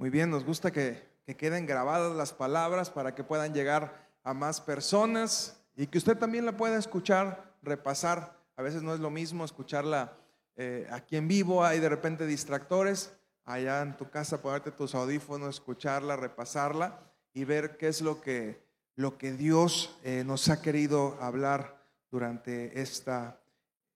[0.00, 4.32] Muy bien, nos gusta que, que queden grabadas las palabras para que puedan llegar a
[4.32, 8.34] más personas y que usted también la pueda escuchar, repasar.
[8.56, 10.16] A veces no es lo mismo escucharla
[10.56, 13.12] eh, aquí en vivo, hay de repente distractores.
[13.44, 16.98] Allá en tu casa ponerte tus audífonos, escucharla, repasarla
[17.34, 18.64] y ver qué es lo que,
[18.96, 21.78] lo que Dios eh, nos ha querido hablar
[22.10, 23.38] durante esta,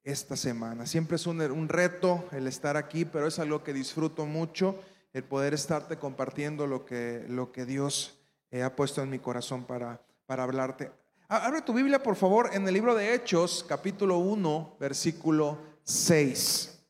[0.02, 0.84] esta semana.
[0.84, 4.78] Siempre es un, un reto el estar aquí, pero es algo que disfruto mucho,
[5.14, 8.18] el poder estarte compartiendo lo que, lo que Dios
[8.50, 10.90] eh, ha puesto en mi corazón para, para hablarte.
[11.28, 16.86] Abre tu Biblia, por favor, en el libro de Hechos, capítulo 1, versículo 6.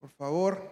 [0.00, 0.71] Por favor.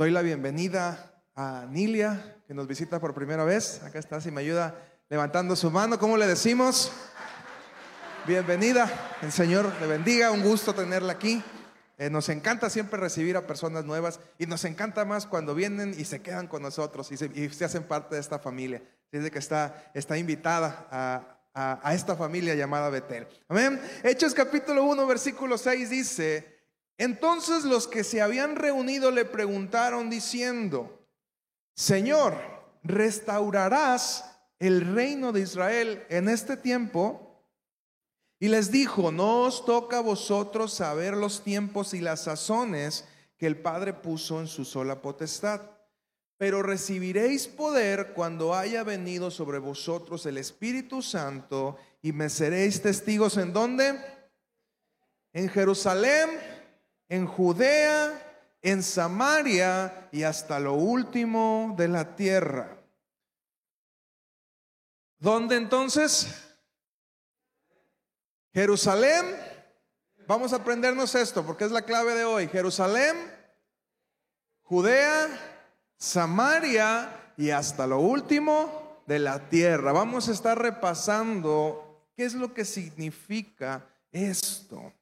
[0.00, 3.82] Doy la bienvenida a Nilia, que nos visita por primera vez.
[3.82, 4.74] Acá está, si me ayuda
[5.10, 5.98] levantando su mano.
[5.98, 6.90] ¿Cómo le decimos?
[8.26, 8.90] Bienvenida.
[9.20, 10.30] El Señor le bendiga.
[10.30, 11.42] Un gusto tenerla aquí.
[11.98, 16.06] Eh, nos encanta siempre recibir a personas nuevas y nos encanta más cuando vienen y
[16.06, 18.82] se quedan con nosotros y se, hacen parte de esta familia.
[19.12, 23.28] Dice que está, está invitada a, a, esta familia llamada Betel.
[23.48, 23.78] Amén.
[24.02, 26.59] Hechos capítulo 1, versículo 6 dice,
[27.00, 31.08] entonces los que se habían reunido le preguntaron diciendo,
[31.74, 32.36] Señor,
[32.82, 37.42] ¿restaurarás el reino de Israel en este tiempo?
[38.38, 43.06] Y les dijo, no os toca a vosotros saber los tiempos y las sazones
[43.38, 45.62] que el Padre puso en su sola potestad,
[46.36, 53.38] pero recibiréis poder cuando haya venido sobre vosotros el Espíritu Santo y me seréis testigos
[53.38, 53.98] en dónde?
[55.32, 56.59] En Jerusalén
[57.10, 62.78] en Judea, en Samaria y hasta lo último de la tierra.
[65.18, 66.28] ¿Dónde entonces?
[68.54, 69.24] Jerusalén.
[70.26, 72.46] Vamos a aprendernos esto porque es la clave de hoy.
[72.46, 73.16] Jerusalén,
[74.62, 75.28] Judea,
[75.98, 79.90] Samaria y hasta lo último de la tierra.
[79.90, 84.92] Vamos a estar repasando qué es lo que significa esto.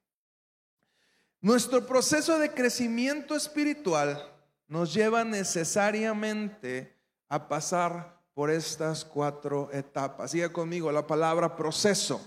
[1.41, 4.33] Nuestro proceso de crecimiento espiritual
[4.67, 6.97] nos lleva necesariamente
[7.29, 10.33] a pasar por estas cuatro etapas.
[10.33, 12.21] Siga conmigo la palabra proceso.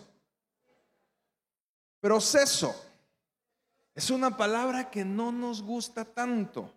[1.99, 2.73] Proceso
[3.93, 6.73] es una palabra que no nos gusta tanto.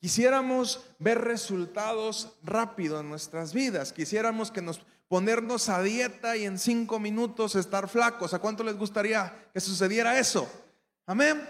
[0.00, 3.92] Quisiéramos ver resultados rápido en nuestras vidas.
[3.92, 8.32] Quisiéramos que nos ponernos a dieta y en cinco minutos estar flacos.
[8.32, 10.48] ¿A cuánto les gustaría que sucediera eso?
[11.08, 11.42] Amén.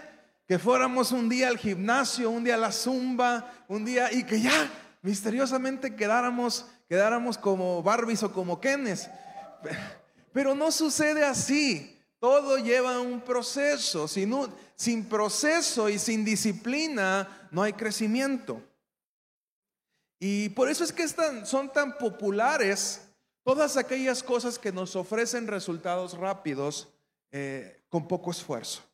[0.47, 4.39] Que fuéramos un día al gimnasio, un día a la zumba, un día y que
[4.39, 4.71] ya
[5.01, 9.09] misteriosamente quedáramos, quedáramos como Barbies o como Kenes.
[10.31, 12.01] Pero no sucede así.
[12.19, 14.07] Todo lleva un proceso.
[14.07, 18.63] Sin, proceso y sin disciplina no hay crecimiento.
[20.21, 21.05] Y por eso es que
[21.45, 23.01] son tan populares
[23.43, 26.87] todas aquellas cosas que nos ofrecen resultados rápidos
[27.33, 28.88] eh, con poco esfuerzo.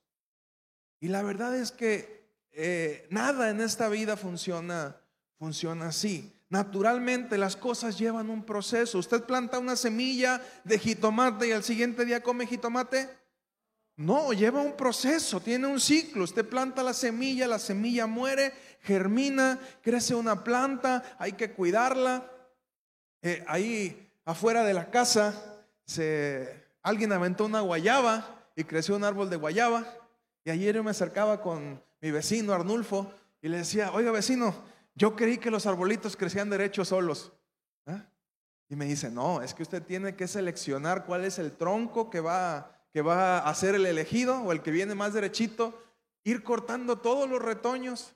[1.06, 5.00] Y la verdad es que eh, nada en esta vida funciona,
[5.38, 6.34] funciona así.
[6.50, 8.98] Naturalmente las cosas llevan un proceso.
[8.98, 13.08] Usted planta una semilla de jitomate y al siguiente día come jitomate.
[13.98, 16.24] No, lleva un proceso, tiene un ciclo.
[16.24, 18.52] Usted planta la semilla, la semilla muere,
[18.82, 22.32] germina, crece una planta, hay que cuidarla.
[23.22, 29.30] Eh, ahí afuera de la casa se, alguien aventó una guayaba y creció un árbol
[29.30, 29.86] de guayaba.
[30.46, 33.12] Y ayer yo me acercaba con mi vecino Arnulfo
[33.42, 34.54] y le decía, oiga vecino,
[34.94, 37.34] yo creí que los arbolitos crecían derechos solos.
[37.88, 38.06] ¿Ah?
[38.70, 42.20] Y me dice, no, es que usted tiene que seleccionar cuál es el tronco que
[42.20, 45.84] va, que va a ser el elegido o el que viene más derechito,
[46.24, 48.14] ir cortando todos los retoños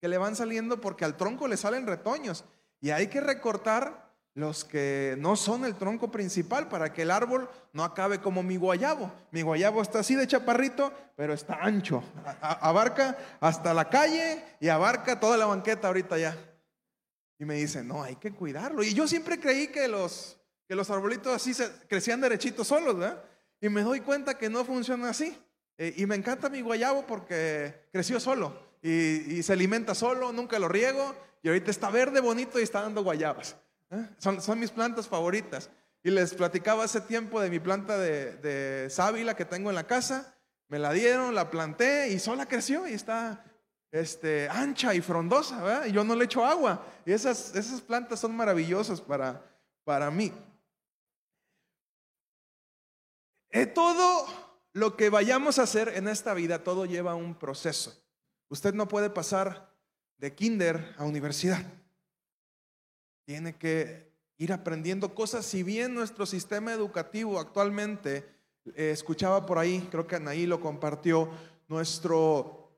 [0.00, 2.46] que le van saliendo porque al tronco le salen retoños.
[2.80, 4.07] Y hay que recortar
[4.38, 8.56] los que no son el tronco principal para que el árbol no acabe como mi
[8.56, 9.10] guayabo.
[9.32, 12.04] Mi guayabo está así de chaparrito, pero está ancho.
[12.40, 16.36] abarca hasta la calle y abarca toda la banqueta ahorita ya.
[17.40, 18.84] Y me dice, no, hay que cuidarlo.
[18.84, 20.38] Y yo siempre creí que los,
[20.68, 23.20] que los arbolitos así se, crecían derechitos solos, ¿verdad?
[23.60, 25.36] Y me doy cuenta que no funciona así.
[25.76, 30.60] E, y me encanta mi guayabo porque creció solo y, y se alimenta solo, nunca
[30.60, 31.12] lo riego
[31.42, 33.56] y ahorita está verde, bonito y está dando guayabas.
[33.90, 34.08] ¿Eh?
[34.18, 35.70] Son, son, mis plantas favoritas.
[36.02, 39.86] Y les platicaba hace tiempo de mi planta de, de sábila que tengo en la
[39.86, 40.34] casa.
[40.68, 43.44] me la dieron, la planté y sola creció y está
[43.90, 45.86] este, ancha y frondosa.
[45.86, 46.84] Y yo no le echo agua.
[47.04, 49.42] Y esas, esas plantas son maravillosas para,
[49.84, 50.32] para mí.
[53.50, 54.26] Eh, todo
[54.72, 58.04] lo que vayamos a hacer en esta vida, todo lleva un proceso.
[58.48, 59.74] Usted no puede pasar
[60.18, 61.62] de kinder a universidad.
[63.28, 65.44] Tiene que ir aprendiendo cosas.
[65.44, 68.26] Si bien nuestro sistema educativo actualmente,
[68.74, 71.28] eh, escuchaba por ahí, creo que Anaí lo compartió,
[71.68, 72.72] nuestro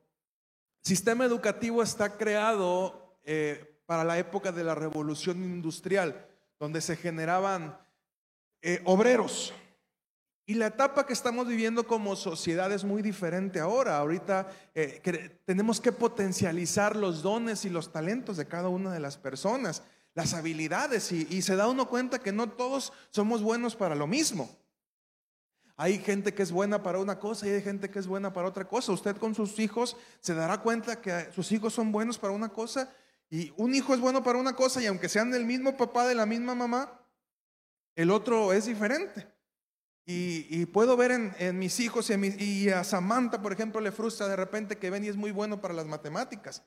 [0.81, 6.27] sistema educativo está creado eh, para la época de la revolución industrial,
[6.59, 7.79] donde se generaban
[8.61, 9.53] eh, obreros.
[10.45, 13.97] Y la etapa que estamos viviendo como sociedad es muy diferente ahora.
[13.99, 14.51] Ahorita
[15.45, 19.81] tenemos que potencializar los dones y los talentos de cada una de las personas
[20.13, 24.49] las habilidades y, se da uno cuenta que no todos somos buenos para lo mismo.
[25.77, 28.47] Hay gente que es buena para una cosa y hay gente que es buena para
[28.47, 28.91] otra cosa.
[28.91, 32.93] Usted con sus hijos se dará cuenta que sus hijos son buenos para una cosa
[33.29, 36.15] y un hijo es bueno para una cosa y aunque sean del mismo papá, de
[36.15, 37.01] la misma mamá,
[37.95, 39.27] el otro es diferente.
[40.05, 44.77] Y, puedo ver en, mis hijos y, a Samantha, por ejemplo, le frustra de repente
[44.77, 46.63] que Benny es muy bueno para las matemáticas.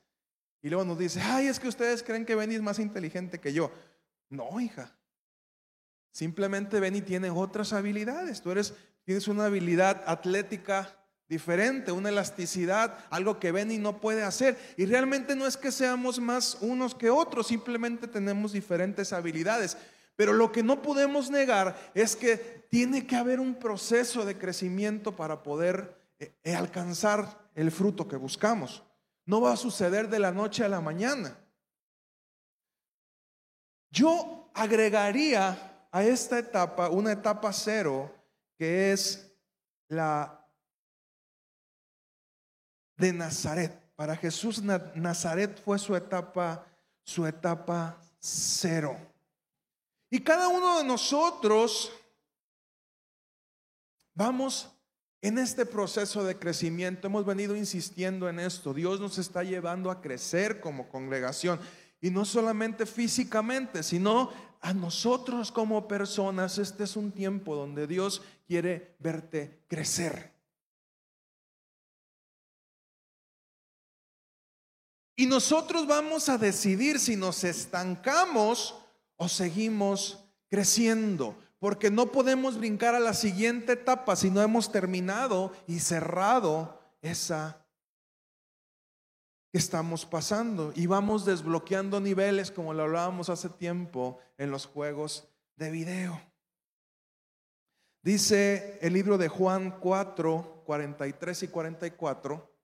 [0.65, 3.53] Y luego nos dice, ay, es que ustedes creen que Benny es más inteligente que
[3.53, 3.71] yo.
[4.31, 4.97] No, hija.
[6.09, 8.41] Simplemente Benny tiene otras habilidades.
[8.41, 8.73] Tú eres,
[9.03, 10.97] tienes una habilidad atlética
[11.29, 14.57] diferente, una elasticidad, algo que Benny no puede hacer.
[14.75, 19.77] Y realmente no es que seamos más unos que otros, simplemente tenemos diferentes habilidades.
[20.15, 25.15] Pero lo que no podemos negar es que tiene que haber un proceso de crecimiento
[25.15, 28.81] para poder eh, alcanzar el fruto que buscamos.
[29.25, 31.37] No va a suceder de la noche a la mañana.
[33.89, 38.13] Yo agregaría a esta etapa una etapa cero
[38.57, 39.31] que es
[39.87, 40.45] la
[42.97, 43.81] de Nazaret.
[43.95, 46.65] Para Jesús Nazaret fue su etapa,
[47.03, 48.97] su etapa cero.
[50.09, 51.91] Y cada uno de nosotros
[54.13, 54.74] vamos
[55.27, 58.75] en este proceso de crecimiento hemos venido insistiendo en esto.
[58.75, 61.59] Dios nos está llevando a crecer como congregación.
[61.99, 64.29] Y no solamente físicamente, sino
[64.61, 66.59] a nosotros como personas.
[66.59, 70.31] Este es un tiempo donde Dios quiere verte crecer.
[75.15, 78.75] Y nosotros vamos a decidir si nos estancamos
[79.15, 80.19] o seguimos
[80.51, 81.35] creciendo
[81.65, 87.65] porque no podemos brincar a la siguiente etapa si no hemos terminado y cerrado esa
[89.51, 90.71] que estamos pasando.
[90.75, 96.21] Y vamos desbloqueando niveles como lo hablábamos hace tiempo en los juegos de video.
[98.03, 102.55] Dice el libro de Juan 4, 43 y 44.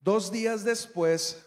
[0.00, 1.45] Dos días después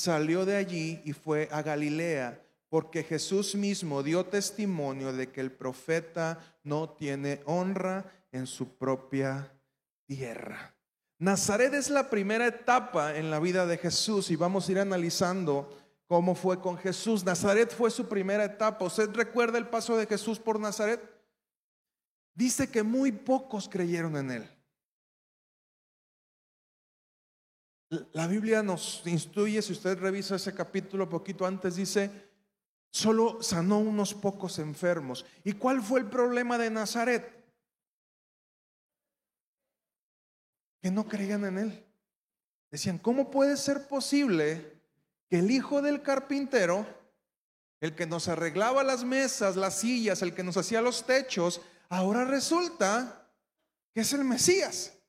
[0.00, 5.52] salió de allí y fue a Galilea, porque Jesús mismo dio testimonio de que el
[5.52, 9.52] profeta no tiene honra en su propia
[10.06, 10.74] tierra.
[11.18, 15.76] Nazaret es la primera etapa en la vida de Jesús y vamos a ir analizando
[16.06, 17.22] cómo fue con Jesús.
[17.22, 18.86] Nazaret fue su primera etapa.
[18.86, 21.00] ¿Usted recuerda el paso de Jesús por Nazaret?
[22.34, 24.59] Dice que muy pocos creyeron en él.
[27.90, 32.30] La Biblia nos instruye, si usted revisa ese capítulo poquito antes, dice,
[32.88, 35.26] solo sanó unos pocos enfermos.
[35.42, 37.28] ¿Y cuál fue el problema de Nazaret?
[40.80, 41.86] Que no creían en él.
[42.70, 44.80] Decían, ¿cómo puede ser posible
[45.28, 46.86] que el hijo del carpintero,
[47.80, 52.24] el que nos arreglaba las mesas, las sillas, el que nos hacía los techos, ahora
[52.24, 53.28] resulta
[53.92, 54.99] que es el Mesías?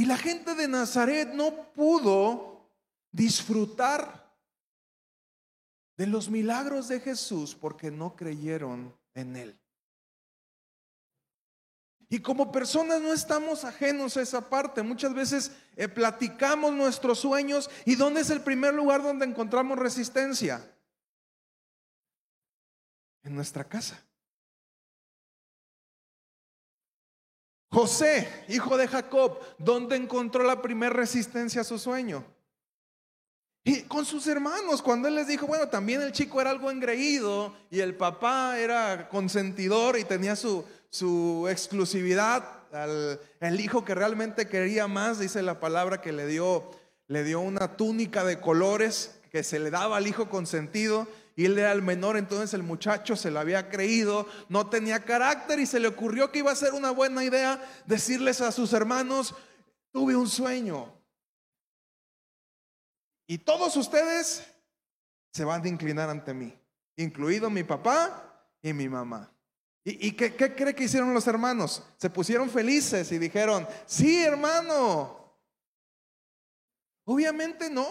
[0.00, 2.70] Y la gente de Nazaret no pudo
[3.12, 4.34] disfrutar
[5.98, 9.60] de los milagros de Jesús porque no creyeron en Él.
[12.08, 14.82] Y como personas no estamos ajenos a esa parte.
[14.82, 20.66] Muchas veces eh, platicamos nuestros sueños y ¿dónde es el primer lugar donde encontramos resistencia?
[23.22, 24.02] En nuestra casa.
[27.70, 32.24] José, hijo de Jacob, ¿dónde encontró la primera resistencia a su sueño?
[33.62, 37.54] Y con sus hermanos, cuando él les dijo, bueno, también el chico era algo engreído
[37.70, 44.48] y el papá era consentidor y tenía su, su exclusividad, al, el hijo que realmente
[44.48, 46.70] quería más, dice la palabra que le dio,
[47.06, 51.06] le dio una túnica de colores que se le daba al hijo consentido
[51.40, 55.58] y él era el menor, entonces el muchacho se lo había creído, no tenía carácter
[55.58, 59.34] y se le ocurrió que iba a ser una buena idea decirles a sus hermanos,
[59.90, 60.92] tuve un sueño.
[63.26, 64.52] Y todos ustedes
[65.32, 66.54] se van a inclinar ante mí,
[66.96, 69.32] incluido mi papá y mi mamá.
[69.82, 71.82] ¿Y, qué, qué cree que hicieron los hermanos?
[71.96, 75.40] Se pusieron felices y dijeron, sí, hermano.
[77.06, 77.88] Obviamente no.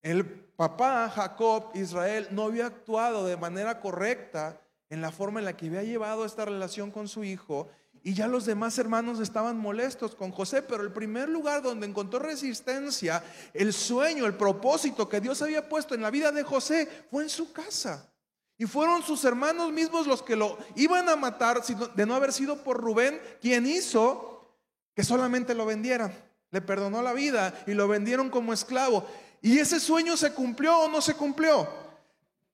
[0.00, 5.56] El papá, Jacob, Israel, no había actuado de manera correcta en la forma en la
[5.56, 7.68] que había llevado esta relación con su hijo.
[8.04, 12.20] Y ya los demás hermanos estaban molestos con José, pero el primer lugar donde encontró
[12.20, 17.24] resistencia, el sueño, el propósito que Dios había puesto en la vida de José, fue
[17.24, 18.08] en su casa.
[18.56, 22.62] Y fueron sus hermanos mismos los que lo iban a matar de no haber sido
[22.62, 24.54] por Rubén quien hizo
[24.94, 26.14] que solamente lo vendieran.
[26.52, 29.08] Le perdonó la vida y lo vendieron como esclavo.
[29.42, 31.68] ¿Y ese sueño se cumplió o no se cumplió?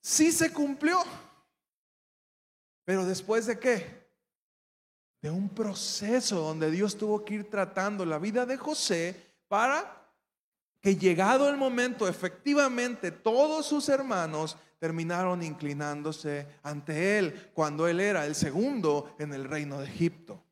[0.01, 0.99] Sí se cumplió.
[2.85, 4.09] Pero después de qué?
[5.21, 9.15] De un proceso donde Dios tuvo que ir tratando la vida de José
[9.49, 9.99] para
[10.81, 18.25] que llegado el momento, efectivamente, todos sus hermanos terminaron inclinándose ante él cuando él era
[18.25, 20.43] el segundo en el reino de Egipto.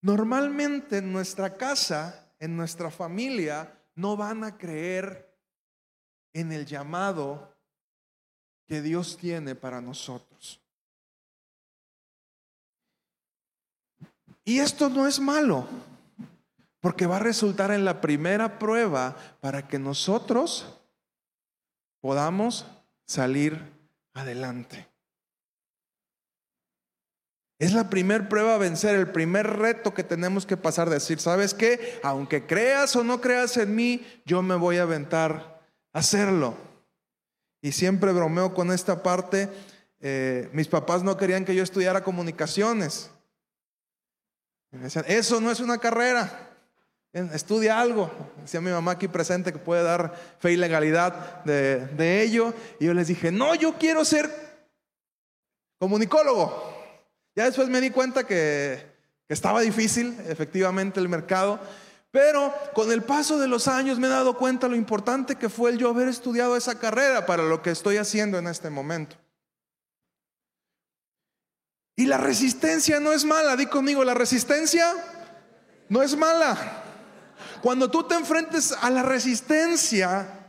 [0.00, 5.34] Normalmente en nuestra casa, en nuestra familia, no van a creer
[6.32, 7.54] en el llamado
[8.66, 10.60] que Dios tiene para nosotros.
[14.44, 15.66] Y esto no es malo,
[16.80, 20.78] porque va a resultar en la primera prueba para que nosotros
[22.00, 22.66] podamos
[23.06, 23.58] salir
[24.12, 24.93] adelante.
[27.64, 31.54] Es la primer prueba a vencer, el primer reto que tenemos que pasar, decir, ¿sabes
[31.54, 31.98] qué?
[32.02, 35.62] Aunque creas o no creas en mí, yo me voy a aventar
[35.94, 36.58] a hacerlo.
[37.62, 39.48] Y siempre bromeo con esta parte.
[40.02, 43.10] Eh, mis papás no querían que yo estudiara comunicaciones.
[44.70, 46.50] Me decían, eso no es una carrera.
[47.14, 48.12] Estudia algo.
[48.42, 52.52] Decía mi mamá aquí presente que puede dar fe y legalidad de, de ello.
[52.78, 54.30] Y yo les dije, no, yo quiero ser
[55.78, 56.73] comunicólogo.
[57.36, 58.94] Ya después me di cuenta que,
[59.28, 61.58] estaba difícil, efectivamente, el mercado.
[62.10, 65.70] Pero con el paso de los años me he dado cuenta lo importante que fue
[65.70, 69.16] el yo haber estudiado esa carrera para lo que estoy haciendo en este momento.
[71.96, 74.92] Y la resistencia no es mala, di conmigo, la resistencia
[75.88, 76.82] no es mala.
[77.62, 80.43] Cuando tú te enfrentes a la resistencia,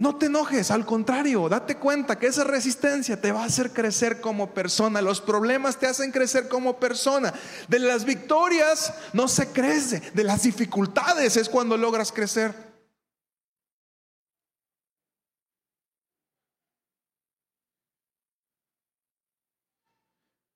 [0.00, 4.20] no te enojes, al contrario, date cuenta que esa resistencia te va a hacer crecer
[4.20, 5.02] como persona.
[5.02, 7.34] Los problemas te hacen crecer como persona.
[7.66, 12.68] De las victorias no se crece, de las dificultades es cuando logras crecer.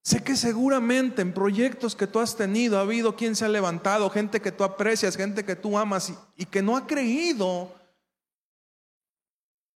[0.05, 4.11] Sé que seguramente en proyectos que tú has tenido ha habido quien se ha levantado,
[4.11, 7.73] gente que tú aprecias, gente que tú amas y, que no ha creído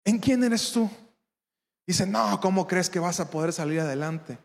[0.05, 0.91] ¿En quién eres tú?
[1.87, 4.39] Dice, no, ¿cómo crees que vas a poder salir adelante?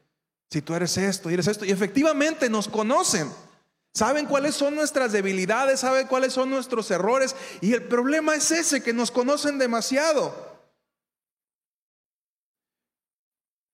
[0.50, 1.66] Si tú eres esto y eres esto.
[1.66, 3.30] Y efectivamente nos conocen.
[3.94, 7.36] Saben cuáles son nuestras debilidades, saben cuáles son nuestros errores.
[7.62, 10.58] Y el problema es ese, que nos conocen demasiado.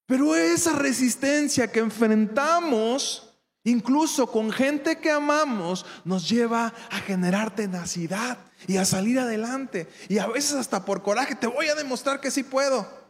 [0.06, 8.38] Pero esa resistencia que enfrentamos, incluso con gente que amamos, nos lleva a generar tenacidad
[8.67, 9.88] y a salir adelante.
[10.10, 13.03] Y a veces hasta por coraje te voy a demostrar que sí puedo.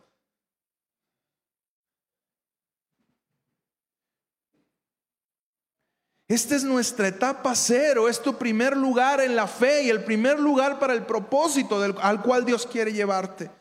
[6.27, 10.39] Esta es nuestra etapa cero, es tu primer lugar en la fe y el primer
[10.39, 13.51] lugar para el propósito al cual Dios quiere llevarte.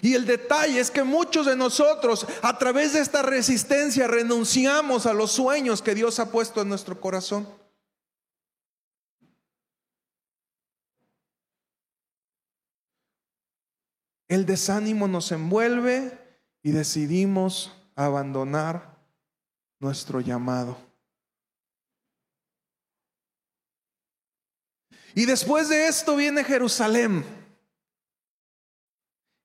[0.00, 5.12] Y el detalle es que muchos de nosotros a través de esta resistencia renunciamos a
[5.12, 7.46] los sueños que Dios ha puesto en nuestro corazón.
[14.28, 16.18] El desánimo nos envuelve
[16.62, 18.96] y decidimos abandonar
[19.78, 20.78] nuestro llamado.
[25.14, 27.41] Y después de esto viene Jerusalén.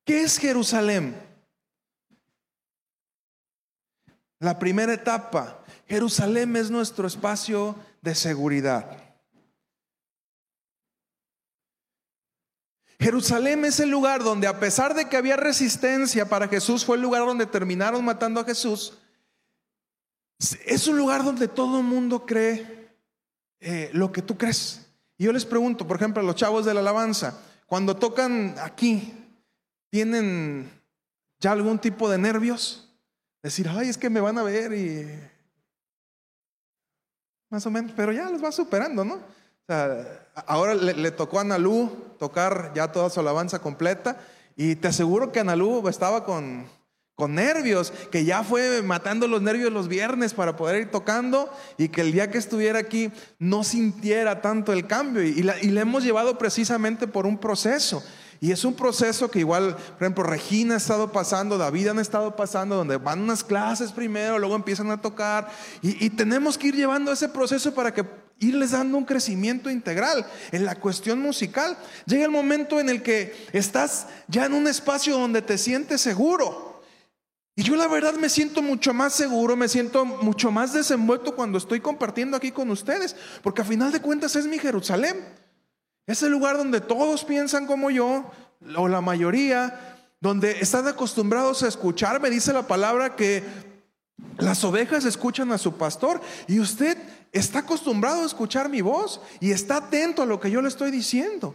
[0.08, 1.22] ¿Qué es Jerusalén?
[4.40, 9.04] La primera etapa, Jerusalén es nuestro espacio de seguridad.
[12.98, 17.02] Jerusalén es el lugar donde a pesar de que había resistencia para Jesús, fue el
[17.02, 18.98] lugar donde terminaron matando a Jesús.
[20.66, 22.96] Es un lugar donde todo el mundo cree
[23.60, 24.88] eh, lo que tú crees.
[25.18, 29.27] Y yo les pregunto, por ejemplo, a los chavos de la alabanza, cuando tocan aquí,
[29.90, 30.72] ¿tienen
[31.40, 32.90] ya algún tipo de nervios?
[33.42, 35.08] Decir, ay, es que me van a ver y...
[37.50, 39.20] Más o menos, pero ya los va superando, ¿no?
[40.46, 44.18] Ahora le, tocó a Analú tocar ya toda su alabanza completa
[44.56, 46.68] y te aseguro que Analú estaba con,
[47.16, 51.90] con nervios, que ya fue matando los nervios los viernes para poder ir tocando y
[51.90, 55.24] que el día que estuviera aquí no sintiera tanto el cambio.
[55.24, 58.04] Y, le hemos llevado precisamente por un proceso.
[58.40, 62.36] Y es un proceso que igual, por ejemplo, Regina ha estado pasando, David han estado
[62.36, 65.50] pasando, donde van unas clases primero, luego empiezan a tocar.
[65.82, 68.06] Y, y tenemos que ir llevando ese proceso para que
[68.40, 71.78] irles dando un crecimiento integral en la cuestión musical.
[72.06, 76.68] Llega el momento en el que estás ya en un espacio donde te sientes seguro
[77.60, 81.58] y yo la verdad me siento mucho más seguro, me siento mucho más desenvuelto cuando
[81.58, 85.26] estoy compartiendo aquí con ustedes, porque a final de cuentas es mi Jerusalén.
[86.08, 88.24] Es el lugar donde todos piensan como yo,
[88.76, 92.22] o la mayoría, donde están acostumbrados a escuchar.
[92.22, 93.44] Me dice la palabra que
[94.38, 96.98] las ovejas escuchan a su pastor y usted
[97.32, 100.92] está acostumbrado a escuchar mi voz y está atento a lo que yo le estoy
[100.92, 101.54] diciendo.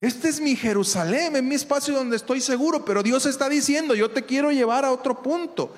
[0.00, 4.10] Este es mi Jerusalén, es mi espacio donde estoy seguro, pero Dios está diciendo, yo
[4.10, 5.72] te quiero llevar a otro punto.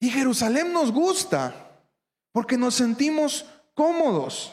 [0.00, 1.54] Y Jerusalén nos gusta
[2.32, 4.52] porque nos sentimos cómodos.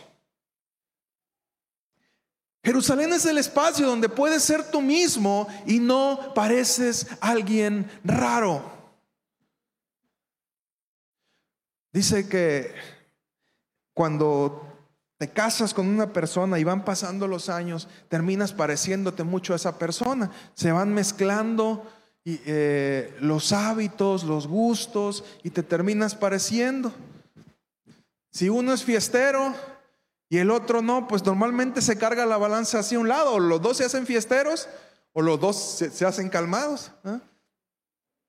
[2.63, 8.63] Jerusalén es el espacio donde puedes ser tú mismo y no pareces alguien raro.
[11.91, 12.74] Dice que
[13.94, 14.68] cuando
[15.18, 19.77] te casas con una persona y van pasando los años, terminas pareciéndote mucho a esa
[19.77, 20.32] persona.
[20.53, 21.86] Se van mezclando
[22.25, 26.94] eh, los hábitos, los gustos y te terminas pareciendo.
[28.32, 29.53] Si uno es fiestero
[30.31, 33.33] y el otro no, pues normalmente se carga la balanza hacia un lado.
[33.33, 34.70] O los dos se hacen fiesteros
[35.11, 36.94] o los dos se, hacen calmados.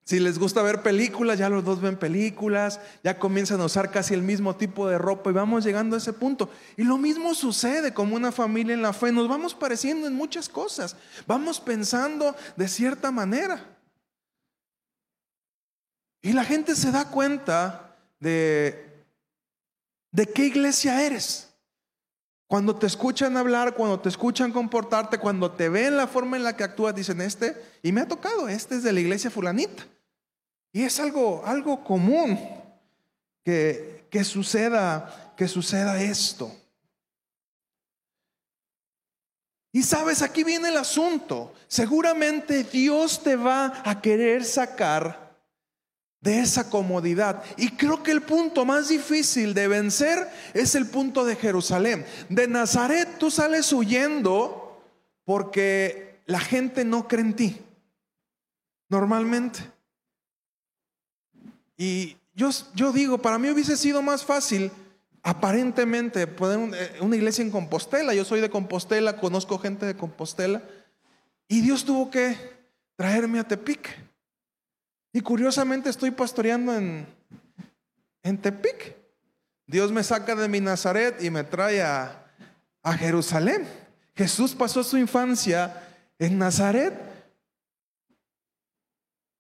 [0.05, 4.15] Si les gusta ver películas, ya los dos ven películas, ya comienzan a usar casi
[4.15, 6.51] el mismo tipo de ropa y vamos llegando a ese punto.
[6.77, 10.49] Y lo mismo sucede como una familia en la fe, nos vamos pareciendo en muchas
[10.49, 10.97] cosas,
[11.29, 13.65] vamos pensando de cierta manera.
[16.21, 19.05] Y la gente se da cuenta de,
[20.11, 21.52] de qué iglesia eres.
[22.53, 26.55] Cuando te escuchan hablar, cuando te escuchan comportarte, cuando te ven la forma en la
[26.55, 29.87] que actúas, dicen este, y me ha tocado, este es de la iglesia fulanita.
[30.71, 32.39] Y es algo, algo común
[33.43, 36.55] que, que, suceda, que suceda esto.
[39.73, 41.55] Y sabes, aquí viene el asunto.
[41.69, 45.22] Seguramente Dios te va a querer sacar
[46.23, 47.43] de esa comodidad.
[47.57, 52.07] Y creo que el punto más difícil de vencer es el punto de Jerusalén.
[52.29, 54.81] De Nazaret tú sales huyendo
[55.25, 57.61] porque la gente no cree en ti.
[58.89, 59.61] Normalmente.
[61.77, 64.71] Y yo, yo digo, para mí hubiese sido más fácil,
[65.25, 68.15] aparentemente, poner eh, una iglesia en Compostela.
[68.15, 70.63] Yo soy de Compostela, conozco gente de Compostela.
[71.49, 72.37] Y Dios tuvo que
[72.95, 74.12] traerme a Tepic.
[75.13, 77.07] Y curiosamente estoy pastoreando en,
[78.23, 78.97] en Tepic.
[79.67, 82.27] Dios me saca de mi Nazaret y me trae a,
[82.83, 83.67] a Jerusalén.
[84.15, 85.83] Jesús pasó su infancia
[86.19, 87.13] en Nazaret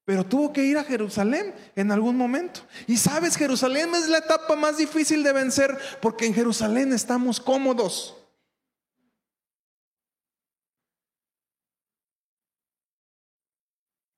[0.04, 2.60] pero tuvo que ir a Jerusalén en algún momento.
[2.86, 8.16] Y sabes, Jerusalén es la etapa más difícil de vencer porque en Jerusalén estamos cómodos.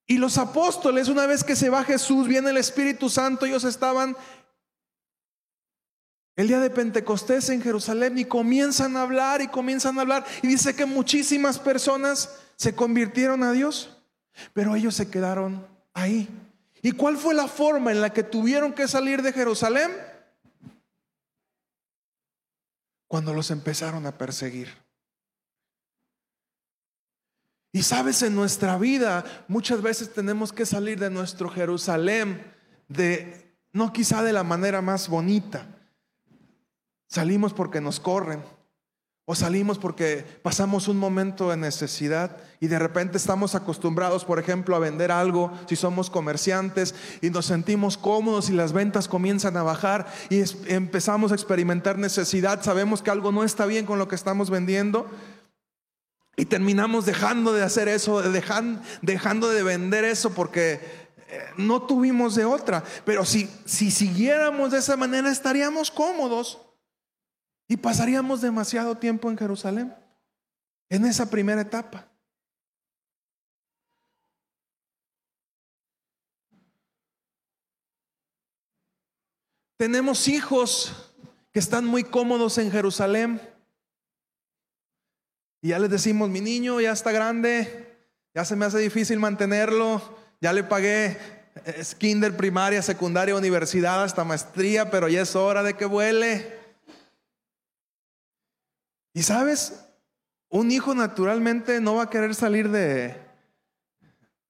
[0.06, 4.16] Y los apóstoles, una vez que se va Jesús, viene el Espíritu Santo, ellos estaban
[6.36, 10.24] el día de Pentecostés en Jerusalén y comienzan a hablar y comienzan a hablar.
[10.42, 13.96] Y dice que muchísimas personas se convirtieron a Dios,
[14.52, 16.28] pero ellos se quedaron ahí.
[16.82, 19.90] ¿Y cuál fue la forma en la que tuvieron que salir de Jerusalén?
[23.06, 24.83] Cuando los empezaron a perseguir.
[27.74, 32.40] Y sabes, en nuestra vida muchas veces tenemos que salir de nuestro Jerusalén,
[32.86, 35.66] de no quizá de la manera más bonita.
[37.08, 38.44] Salimos porque nos corren,
[39.24, 44.76] o salimos porque pasamos un momento de necesidad y de repente estamos acostumbrados, por ejemplo,
[44.76, 49.64] a vender algo si somos comerciantes y nos sentimos cómodos y las ventas comienzan a
[49.64, 54.14] bajar y empezamos a experimentar necesidad, sabemos que algo no está bien con lo que
[54.14, 55.10] estamos vendiendo
[56.36, 60.80] y terminamos dejando de hacer eso, dejando de vender eso porque
[61.28, 62.82] eh, no tuvimos de otra.
[63.04, 66.60] Pero si, si siguiéramos de esa manera estaríamos cómodos
[67.68, 69.94] y pasaríamos demasiado tiempo en Jerusalén,
[70.88, 72.08] en esa primera etapa.
[79.76, 81.14] Tenemos hijos
[81.52, 83.53] que están muy cómodos en Jerusalén.
[85.64, 87.96] Y ya les decimos, mi niño ya está grande,
[88.34, 91.16] ya se me hace difícil mantenerlo, ya le pagué
[91.64, 96.54] es kinder, primaria, secundaria, universidad, hasta maestría, pero ya es hora de que vuele.
[99.14, 99.86] Y sabes,
[100.50, 103.16] un hijo naturalmente no va a querer salir de,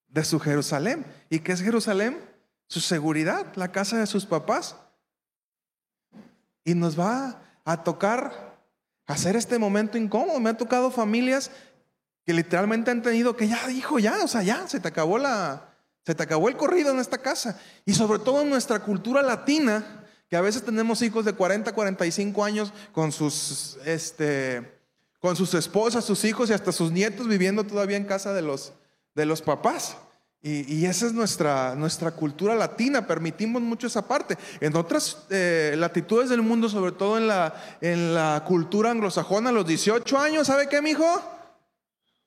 [0.09, 1.07] de su Jerusalén.
[1.31, 2.19] ¿Y qué es Jerusalén?
[2.67, 4.75] Su seguridad, la casa de sus papás.
[6.65, 8.54] Y nos va a tocar
[9.07, 10.41] hacer este momento incómodo.
[10.41, 11.51] Me ha tocado familias
[12.25, 15.75] que literalmente han tenido que ya, hijo, ya, o sea, ya, se te acabó la,
[16.05, 17.61] se te acabó el corrido en esta casa.
[17.85, 22.45] Y sobre todo en nuestra cultura latina, que a veces tenemos hijos de 40, 45
[22.45, 24.81] años con sus, este,
[25.21, 28.73] con sus esposas, sus hijos y hasta sus nietos viviendo todavía en casa de los,
[29.15, 29.97] de los papás.
[30.47, 34.37] Y, esa es nuestra, nuestra cultura latina, permitimos mucho esa parte.
[34.61, 39.53] En otras eh, latitudes del mundo, sobre todo en la, en la cultura anglosajona, a
[39.55, 41.07] los 18 años, ¿sabe qué, mijo?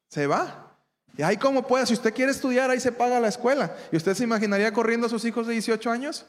[0.10, 0.74] Se va.
[1.16, 3.78] Y ahí como pueda, si usted quiere estudiar, ahí se paga la escuela.
[3.92, 6.26] ¿Y usted se imaginaría corriendo a sus hijos de 18 años?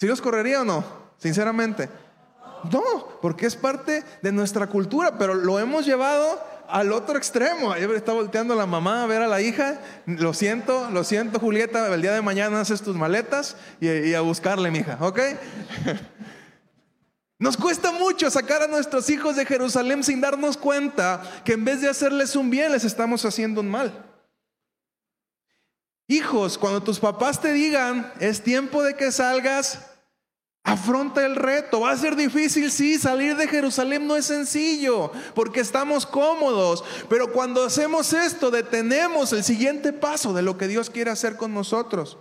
[0.00, 0.84] ¿Sí los correría o no?
[1.18, 1.88] Sinceramente.
[2.72, 7.72] No, porque es parte de nuestra cultura, pero lo hemos llevado al otro extremo.
[7.72, 9.80] Ahí está volteando la mamá a ver a la hija.
[10.06, 11.92] Lo siento, lo siento, Julieta.
[11.92, 15.18] El día de mañana haces tus maletas y, a buscarle, mija, ¿ok?
[17.40, 21.80] Nos cuesta mucho sacar a nuestros hijos de Jerusalén sin darnos cuenta que en vez
[21.80, 24.04] de hacerles un bien, les estamos haciendo un mal.
[26.08, 29.86] Hijos, cuando tus papás te digan, es tiempo de que salgas,
[30.68, 31.80] Afronta el reto.
[31.80, 32.98] Va a ser difícil, sí.
[32.98, 36.84] Salir de Jerusalén no es sencillo porque estamos cómodos.
[37.08, 41.54] Pero cuando hacemos esto, detenemos el siguiente paso de lo que Dios quiere hacer con
[41.54, 42.18] nosotros.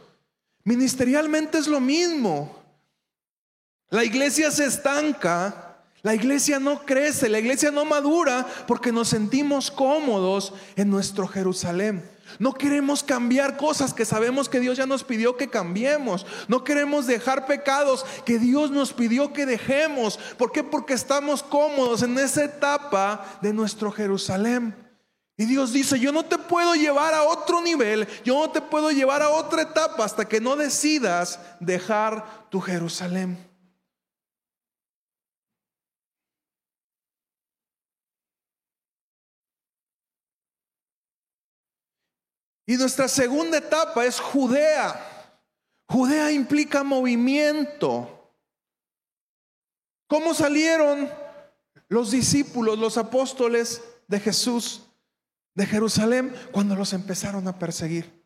[0.63, 2.57] Ministerialmente es lo mismo.
[3.89, 5.65] La iglesia se estanca.
[6.01, 12.09] La iglesia no crece, la iglesia no madura porque nos sentimos cómodos en nuestro Jerusalén.
[12.39, 16.25] No queremos cambiar cosas que sabemos que Dios ya nos pidió que cambiemos.
[16.47, 20.17] No queremos dejar pecados que Dios nos pidió que dejemos.
[20.37, 20.63] ¿Por qué?
[20.63, 24.75] Porque estamos cómodos en esa etapa de nuestro Jerusalén.
[25.37, 28.89] Y Dios dice, yo no te puedo llevar a otro nivel, yo no te puedo
[28.89, 33.46] llevar a otra etapa hasta que no decidas dejar tu Jerusalén.
[42.69, 45.33] Y nuestra segunda etapa es Judea.
[45.87, 48.35] Judea implica movimiento.
[50.07, 51.09] ¿Cómo salieron
[51.87, 54.81] los discípulos, los apóstoles de Jesús
[55.55, 58.17] de Jerusalén cuando los empezaron a perseguir?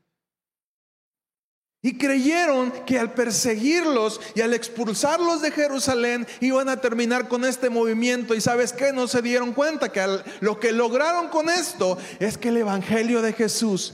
[1.84, 7.70] Y creyeron que al perseguirlos y al expulsarlos de Jerusalén iban a terminar con este
[7.70, 8.34] movimiento.
[8.34, 10.04] Y sabes qué, no se dieron cuenta que
[10.40, 13.94] lo que lograron con esto es que el Evangelio de Jesús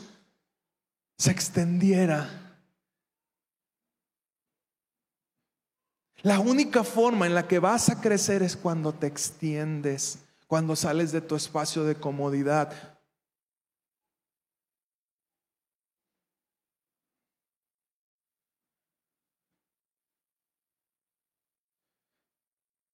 [1.17, 2.30] se extendiera.
[6.21, 11.12] La única forma en la que vas a crecer es cuando te extiendes, cuando sales
[11.12, 12.97] de tu espacio de comodidad.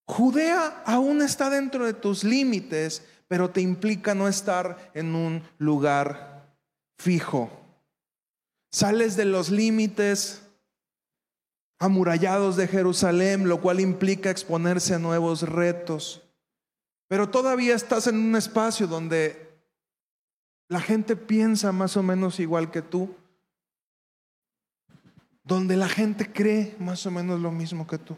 [0.05, 6.55] Judea aún está dentro de tus límites, pero te implica no estar en un lugar
[6.97, 7.62] fijo.
[8.73, 10.41] Sales de los límites
[11.77, 16.23] amurallados de Jerusalén, lo cual implica exponerse a nuevos retos.
[17.07, 19.61] Pero todavía estás en un espacio donde
[20.69, 23.15] la gente piensa más o menos igual que tú,
[25.43, 28.17] donde la gente cree más o menos lo mismo que tú,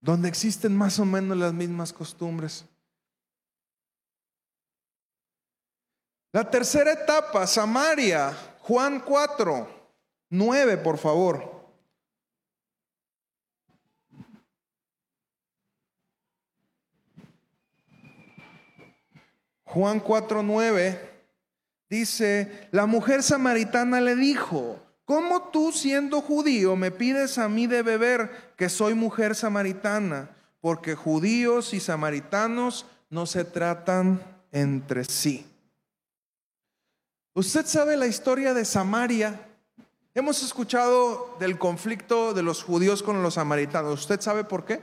[0.00, 2.64] donde existen más o menos las mismas costumbres.
[6.32, 9.68] La tercera etapa, Samaria, Juan 4,
[10.30, 11.60] 9, por favor.
[19.64, 21.10] Juan 4, 9
[21.88, 27.82] dice, la mujer samaritana le dijo, ¿cómo tú siendo judío me pides a mí de
[27.82, 30.30] beber que soy mujer samaritana?
[30.60, 34.20] Porque judíos y samaritanos no se tratan
[34.52, 35.49] entre sí.
[37.34, 39.48] Usted sabe la historia de Samaria.
[40.14, 44.00] Hemos escuchado del conflicto de los judíos con los samaritanos.
[44.00, 44.82] ¿Usted sabe por qué?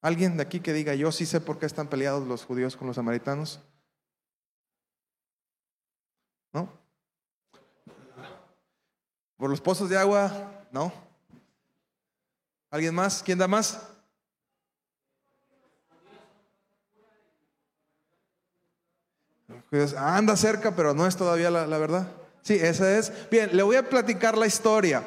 [0.00, 2.86] ¿Alguien de aquí que diga, yo sí sé por qué están peleados los judíos con
[2.86, 3.60] los samaritanos?
[6.52, 6.68] ¿No?
[9.36, 10.66] ¿Por los pozos de agua?
[10.72, 10.92] No.
[12.70, 13.22] ¿Alguien más?
[13.22, 13.91] ¿Quién da más?
[19.96, 22.08] Anda cerca, pero no es todavía la, verdad.
[22.42, 23.10] Sí, esa es.
[23.30, 25.02] Bien, le voy a platicar la historia.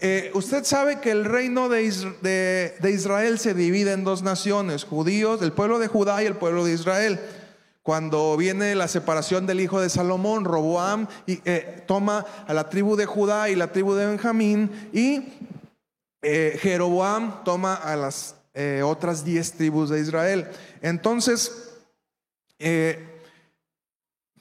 [0.00, 5.52] Eh, usted sabe que el reino de, Israel se divide en dos naciones, judíos, el
[5.52, 7.18] pueblo de Judá y el pueblo de Israel.
[7.82, 12.94] Cuando viene la separación del hijo de Salomón, Roboam y, eh, toma a la tribu
[12.96, 15.24] de Judá y la tribu de Benjamín y
[16.22, 18.36] eh, Jeroboam toma a las
[18.84, 20.46] otras diez tribus de Israel.
[20.80, 21.72] Entonces,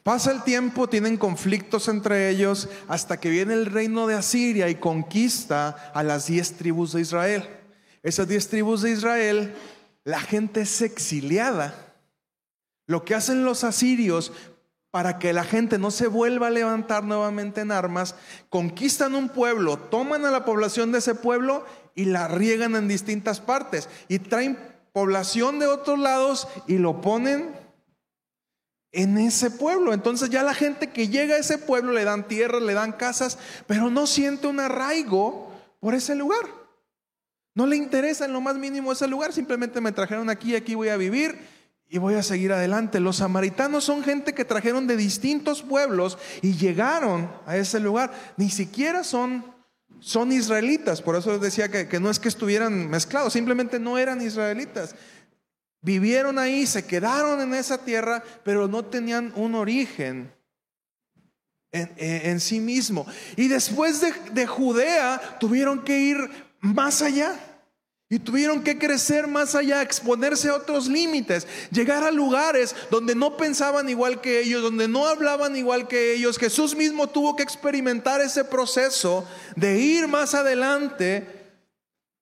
[0.04, 4.76] Pasa el tiempo, tienen conflictos entre ellos, hasta que viene el reino de Asiria y
[4.76, 7.50] conquista a las diez tribus de Israel.
[8.04, 9.56] Esas diez tribus de Israel,
[10.04, 11.74] la gente es exiliada.
[12.86, 14.34] Lo que hacen los asirios
[14.92, 18.16] para que la gente no se vuelva a levantar nuevamente en armas,
[18.50, 23.40] conquistan un pueblo, toman a la población de ese pueblo y la riegan en distintas
[23.40, 24.60] partes y traen
[24.92, 27.63] población de otros lados y lo ponen
[28.94, 29.92] en ese pueblo.
[29.92, 33.38] Entonces ya la gente que llega a ese pueblo le dan tierras, le dan casas,
[33.68, 36.46] pero no siente un arraigo por ese lugar.
[37.56, 40.90] No le interesa en lo más mínimo ese lugar, simplemente me trajeron aquí, aquí voy
[40.90, 41.38] a vivir
[41.90, 43.00] y voy a seguir adelante.
[43.00, 48.12] Los samaritanos son gente que trajeron de distintos pueblos y llegaron a ese lugar.
[48.38, 49.46] Ni siquiera son,
[50.00, 54.00] son israelitas, por eso les decía que, que no es que estuvieran mezclados, simplemente no
[54.00, 54.96] eran israelitas.
[55.84, 60.34] Vivieron ahí, se quedaron en esa tierra, pero no tenían un origen
[61.74, 63.06] en, sí mismo.
[63.36, 66.18] Y después de, de Judea tuvieron que ir
[66.62, 67.38] más allá.
[68.10, 73.36] Y tuvieron que crecer más allá, exponerse a otros límites, llegar a lugares donde no
[73.38, 76.38] pensaban igual que ellos, donde no hablaban igual que ellos.
[76.38, 81.28] Jesús mismo tuvo que experimentar ese proceso de ir más adelante,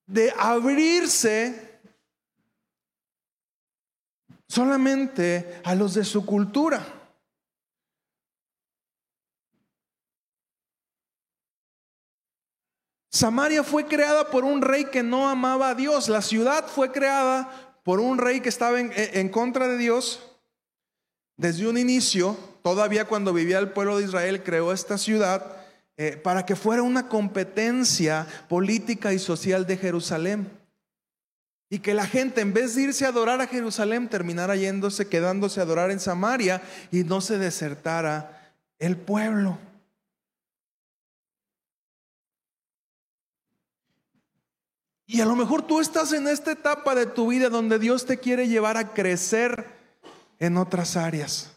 [0.08, 1.71] de abrirse
[4.52, 6.86] solamente a los de su cultura.
[13.10, 16.10] Samaria fue creada por un rey que no amaba a Dios.
[16.10, 20.20] La ciudad fue creada por un rey que estaba en, contra de Dios.
[21.38, 25.46] Desde un inicio, todavía cuando vivía el pueblo de Israel, creó esta ciudad
[25.96, 30.61] eh, para que fuera una competencia política y social de Jerusalén.
[31.72, 35.62] Y que la gente en vez de irse a adorar a Jerusalén terminara yéndose, quedándose
[35.62, 39.58] a adorar en Samaria y no se desertara el pueblo.
[45.08, 48.18] Y a lo mejor tú estás en esta etapa de tu vida donde Dios te
[48.18, 49.66] quiere llevar a crecer
[50.40, 51.52] en otras áreas.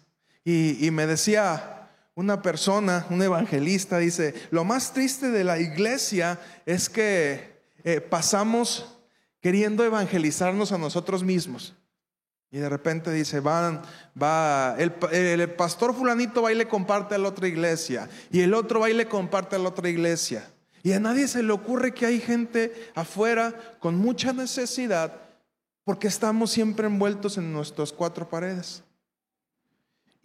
[0.44, 6.88] Y, me decía una persona, un evangelista, dice, lo más triste de la iglesia es
[6.88, 8.93] que eh, pasamos
[9.44, 11.74] queriendo evangelizarnos a nosotros mismos.
[12.50, 13.82] Y de repente dice, van,
[14.20, 18.08] va, el, pastor fulanito va y le comparte a la otra iglesia.
[18.30, 20.50] Y el otro va y le comparte a la otra iglesia.
[20.82, 25.12] Y a nadie se le ocurre que hay gente afuera con mucha necesidad
[25.84, 28.82] porque estamos siempre envueltos en nuestras cuatro paredes.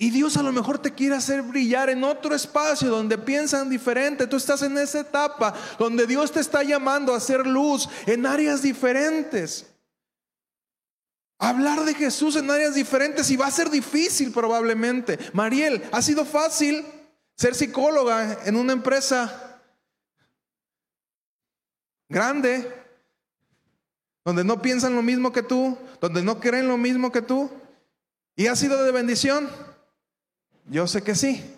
[0.02, 4.28] Y Dios a lo mejor te quiere hacer brillar en otro espacio donde piensan diferente.
[4.28, 8.62] Tú estás en esa etapa donde Dios te está llamando a hacer luz en áreas
[8.62, 9.66] diferentes.
[11.38, 15.20] Hablar de Jesús en áreas diferentes y va a ser difícil probablemente.
[15.34, 16.86] Mariel, ¿ha sido fácil
[17.36, 19.62] ser psicóloga en una empresa
[22.08, 22.74] grande?
[24.24, 27.52] Donde no piensan lo mismo que tú, donde no creen lo mismo que tú.
[28.38, 29.69] ¿Y ha sido de bendición?
[30.70, 31.56] Yo sé que sí.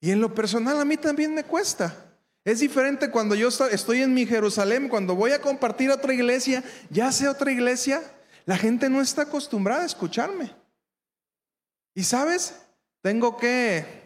[0.00, 2.12] Y en lo personal a mí también me cuesta.
[2.44, 7.10] Es diferente cuando yo estoy en mi Jerusalén, cuando voy a compartir otra iglesia, ya
[7.12, 8.02] sea otra iglesia,
[8.44, 10.52] la gente no está acostumbrada a escucharme.
[11.94, 12.56] Y sabes,
[13.00, 14.01] tengo que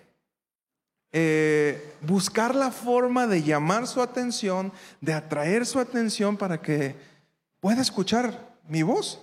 [1.18, 6.94] eh, buscar la forma de llamar su atención, de atraer su atención para que
[7.58, 9.18] pueda escuchar mi voz.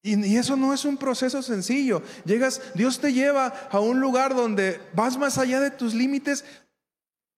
[0.00, 2.04] Y, eso no es un proceso sencillo.
[2.24, 6.44] Llegas, Dios te lleva a un lugar donde vas más allá de tus límites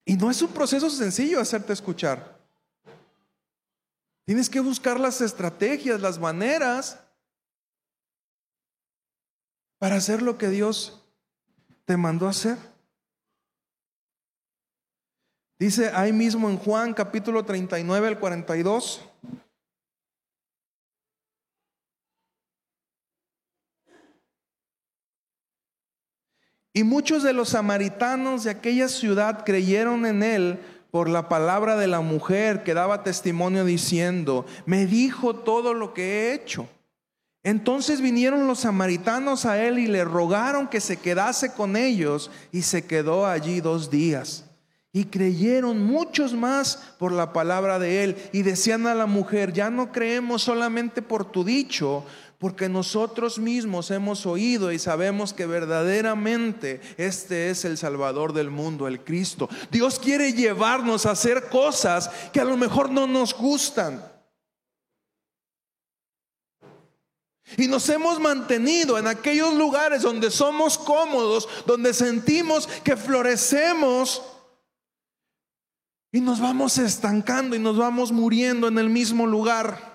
[0.04, 2.38] y no es un proceso sencillo hacerte escuchar.
[4.26, 7.00] Tienes que buscar las estrategias, las maneras
[9.78, 11.00] para hacer lo que Dios
[11.84, 12.56] te mandó a hacer.
[15.58, 19.02] Dice ahí mismo en Juan capítulo 39 al 42.
[26.76, 30.58] Y muchos de los samaritanos de aquella ciudad creyeron en él
[30.90, 36.02] por la palabra de la mujer que daba testimonio diciendo, me dijo todo lo que
[36.02, 36.68] he hecho.
[37.44, 42.62] Entonces vinieron los samaritanos a él y le rogaron que se quedase con ellos y
[42.62, 44.46] se quedó allí dos días.
[44.94, 49.68] Y creyeron muchos más por la palabra de él y decían a la mujer, ya
[49.68, 52.04] no creemos solamente por tu dicho,
[52.38, 58.88] porque nosotros mismos hemos oído y sabemos que verdaderamente este es el Salvador del mundo,
[58.88, 59.50] el Cristo.
[59.70, 64.13] Dios quiere llevarnos a hacer cosas que a lo mejor no nos gustan.
[67.56, 74.22] Y nos hemos mantenido en aquellos lugares donde somos cómodos, donde sentimos que florecemos.
[76.10, 79.94] Y nos vamos estancando y nos vamos muriendo en el mismo lugar.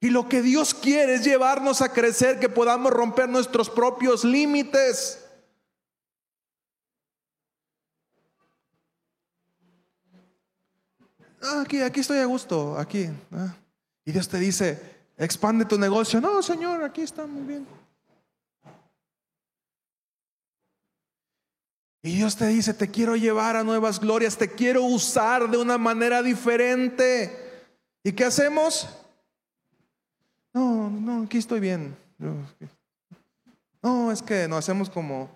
[0.00, 5.24] Y lo que Dios quiere es llevarnos a crecer, que podamos romper nuestros propios límites.
[11.40, 13.08] Ah, aquí, aquí estoy a gusto, aquí.
[14.04, 16.20] Y Dios te dice, expande tu negocio.
[16.20, 17.66] No, Señor, aquí está muy bien.
[22.02, 25.78] Y Dios te dice, te quiero llevar a nuevas glorias, te quiero usar de una
[25.78, 27.64] manera diferente.
[28.02, 28.88] ¿Y qué hacemos?
[30.52, 31.96] No, no, aquí estoy bien.
[33.80, 35.30] No, es que no hacemos como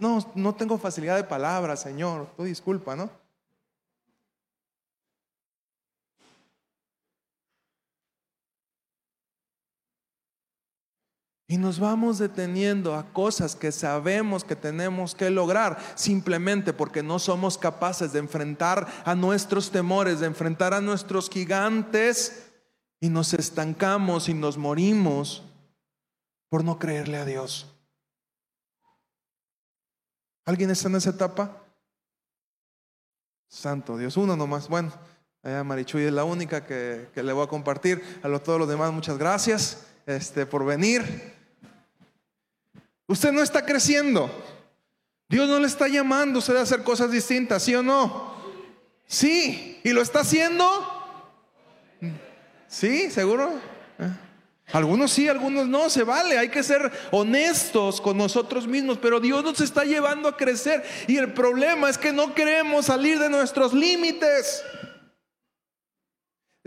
[0.00, 2.28] No, no tengo facilidad de palabra, Señor.
[2.36, 3.10] Tú disculpa, ¿no?
[11.50, 17.18] Y nos vamos deteniendo a cosas que sabemos que tenemos que lograr simplemente porque no
[17.18, 22.50] somos capaces de enfrentar a nuestros temores, de enfrentar a nuestros gigantes
[23.00, 25.42] y nos estancamos y nos morimos
[26.50, 27.74] por no creerle a Dios.
[30.44, 31.64] ¿Alguien está en esa etapa?
[33.48, 34.68] Santo Dios, uno nomás.
[34.68, 34.92] Bueno,
[35.64, 38.20] Marichuy es la única que, le voy a compartir.
[38.22, 41.37] A todos los demás, muchas gracias este, por venir.
[43.08, 44.30] Usted no está creciendo.
[45.28, 48.38] Dios no le está llamando a usted a hacer cosas distintas, ¿sí o no?
[49.06, 50.64] Sí, y lo está haciendo
[52.68, 53.10] ¿Sí?
[53.10, 53.50] ¿Seguro?
[53.98, 54.10] ¿Eh?
[54.72, 59.42] Algunos sí, algunos no, se vale, hay que ser honestos con nosotros mismos, pero Dios
[59.42, 63.72] nos está llevando a crecer y el problema es que no queremos salir de nuestros
[63.72, 64.62] límites.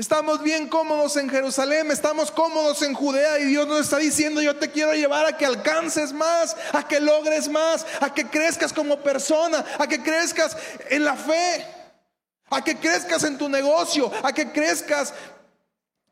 [0.02, 4.56] Estamos bien cómodos en Jerusalén, estamos cómodos en Judea y Dios nos está diciendo, yo
[4.56, 8.98] te quiero llevar a que alcances más, a que logres más, a que crezcas como
[9.02, 10.58] persona, a que crezcas
[10.90, 11.68] en la fe,
[12.50, 15.14] a que crezcas en tu negocio, a que crezcas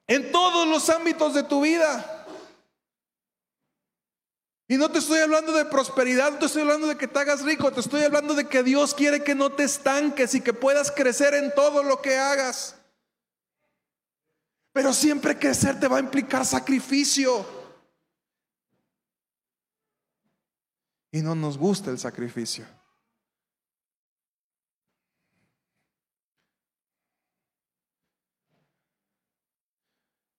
[0.05, 2.27] en todos los ámbitos de tu vida.
[4.67, 7.41] Y no te estoy hablando de prosperidad, no te estoy hablando de que te hagas
[7.41, 10.91] rico, te estoy hablando de que Dios quiere que no te estanques y que puedas
[10.91, 12.75] crecer en todo lo que hagas.
[14.79, 17.45] Pero siempre crecer te va a implicar sacrificio.
[21.11, 22.65] Y no nos gusta el sacrificio.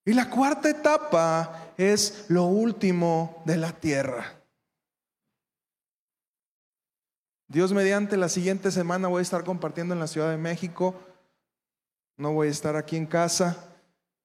[0.06, 4.40] Y la cuarta etapa es lo último de la tierra.
[7.46, 10.98] Dios mediante la siguiente semana voy a estar compartiendo en la Ciudad de México.
[12.16, 13.66] No voy a estar aquí en casa.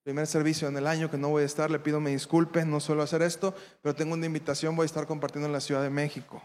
[0.06, 1.72] Primer servicio en el año que no voy a estar.
[1.72, 4.76] Le pido me disculpe, no suelo hacer esto, pero tengo una invitación.
[4.76, 6.44] Voy a estar compartiendo en la Ciudad de México.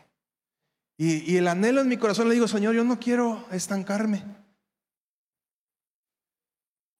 [0.97, 4.25] Y, y el anhelo en mi corazón le digo, Señor, yo no quiero estancarme.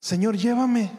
[0.03, 0.91] Señor, llévame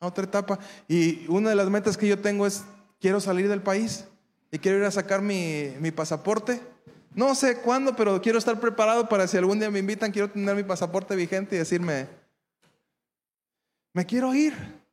[0.00, 0.58] a otra etapa.
[0.86, 2.64] Y una de las metas que yo tengo es,
[3.00, 4.04] quiero salir del país
[4.50, 6.60] y quiero ir a sacar mi, mi pasaporte.
[7.14, 10.54] No sé cuándo, pero quiero estar preparado para si algún día me invitan, quiero tener
[10.54, 12.06] mi pasaporte vigente y decirme,
[13.94, 14.84] me quiero ir.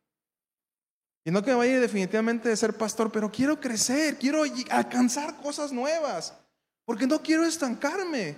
[1.26, 5.72] Y no que me vaya definitivamente de ser pastor, pero quiero crecer, quiero alcanzar cosas
[5.72, 6.34] nuevas,
[6.86, 8.38] porque no quiero estancarme.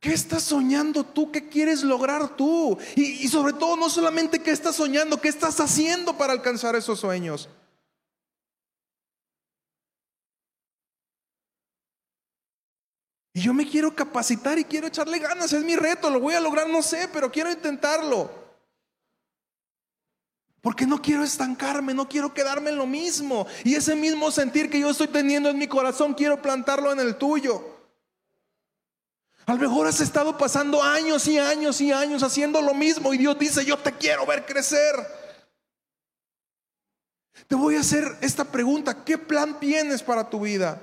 [0.00, 1.32] ¿Qué estás soñando tú?
[1.32, 2.78] ¿Qué quieres lograr tú?
[2.94, 7.48] Y, sobre todo, no solamente qué estás soñando, ¿qué estás haciendo para alcanzar esos sueños?
[13.32, 16.40] Y yo me quiero capacitar y quiero echarle ganas, es mi reto, lo voy a
[16.40, 18.37] lograr, no sé, pero quiero intentarlo.
[20.68, 23.46] Porque no quiero estancarme, no quiero quedarme en lo mismo.
[23.64, 27.16] Y ese mismo sentir que yo estoy teniendo en mi corazón, quiero plantarlo en el
[27.16, 27.64] tuyo.
[29.46, 33.16] A lo mejor has estado pasando años y años y años haciendo lo mismo y
[33.16, 34.94] Dios dice, yo te quiero ver crecer.
[37.46, 40.82] Te voy a hacer esta pregunta, ¿qué plan tienes para tu vida?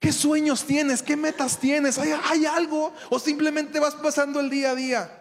[0.00, 1.00] ¿Qué sueños tienes?
[1.00, 1.96] ¿Qué metas tienes?
[1.96, 2.92] ¿Hay, ¿Hay, algo?
[3.08, 5.19] ¿O simplemente vas pasando el día a día?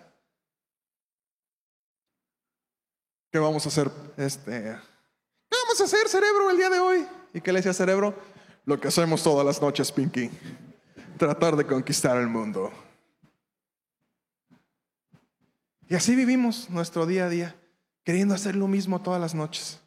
[3.32, 3.92] ¿Qué vamos a hacer?
[4.18, 7.06] Este, ¿Qué vamos a hacer, cerebro, el día de hoy?
[7.34, 8.16] ¿Y qué le decía cerebro?
[8.66, 10.32] Lo que hacemos todas las noches, Pinky.
[11.18, 12.72] Tratar de conquistar el mundo.
[15.88, 17.56] Y así vivimos nuestro día a día,
[18.04, 19.80] queriendo hacer lo mismo todas las noches.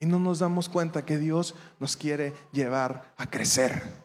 [0.00, 4.03] Y no nos damos cuenta que Dios nos quiere llevar a crecer.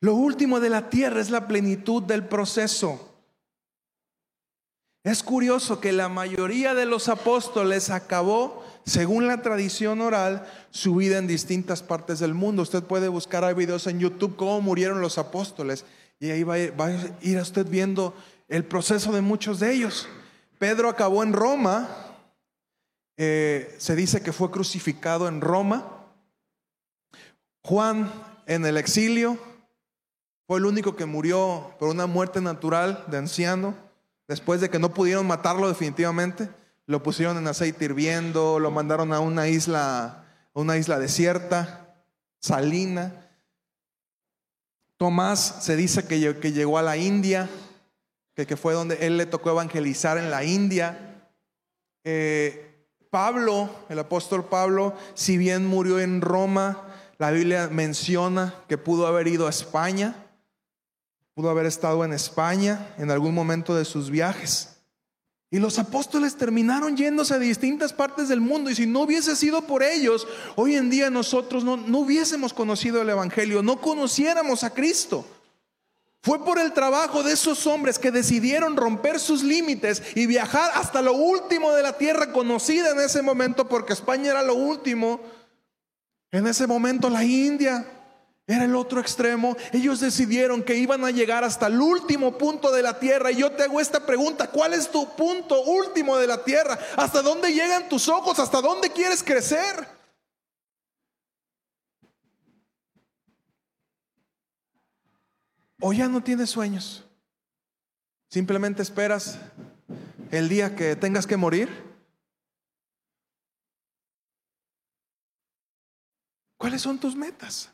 [0.00, 3.10] Lo último de la tierra es la plenitud del proceso.
[5.02, 11.18] Es curioso que la mayoría de los apóstoles acabó, según la tradición oral, su vida
[11.18, 12.62] en distintas partes del mundo.
[12.62, 15.86] Usted puede buscar hay videos en YouTube cómo murieron los apóstoles
[16.18, 16.90] y ahí va, a
[17.22, 18.14] ir a usted viendo
[18.48, 20.06] el proceso de muchos de ellos.
[20.58, 21.88] Pedro acabó en Roma,
[23.16, 25.96] eh, se dice que fue crucificado en Roma.
[27.62, 28.12] Juan
[28.46, 29.38] en el exilio,
[30.50, 33.72] fue el único que murió por una muerte natural de anciano,
[34.26, 36.48] después de que no pudieron matarlo definitivamente.
[36.86, 41.94] Lo pusieron en aceite hirviendo, lo mandaron a una isla, a una isla desierta,
[42.40, 43.30] salina.
[44.96, 47.48] Tomás se dice que, llegó a la India,
[48.34, 51.30] que, que, fue donde él le tocó evangelizar en la India.
[52.02, 56.88] Eh, Pablo, el apóstol Pablo, si bien murió en Roma,
[57.18, 60.26] la Biblia menciona que pudo haber ido a España
[61.40, 64.76] Pudo haber estado en España en algún momento de sus viajes.
[65.50, 68.68] Y los apóstoles terminaron yéndose a distintas partes del mundo.
[68.68, 73.00] Y si no hubiese sido por ellos, hoy en día nosotros no, no hubiésemos conocido
[73.00, 75.24] el Evangelio, no conociéramos a Cristo.
[76.22, 81.00] Fue por el trabajo de esos hombres que decidieron romper sus límites y viajar hasta
[81.00, 85.22] lo último de la tierra conocida en ese momento, porque España era lo último.
[86.32, 87.99] En ese momento la India,
[88.50, 89.56] era el otro extremo.
[89.72, 93.30] Ellos decidieron que iban a llegar hasta el último punto de la tierra.
[93.30, 96.76] Y yo te hago esta pregunta, ¿cuál es tu punto último de la tierra?
[96.96, 98.40] ¿Hasta dónde llegan tus ojos?
[98.40, 99.86] ¿Hasta dónde quieres crecer?
[105.80, 107.04] ¿O ya no tienes sueños?
[108.28, 109.38] ¿Simplemente esperas
[110.32, 111.68] el día que tengas que morir?
[116.56, 117.70] ¿Cuáles son tus metas?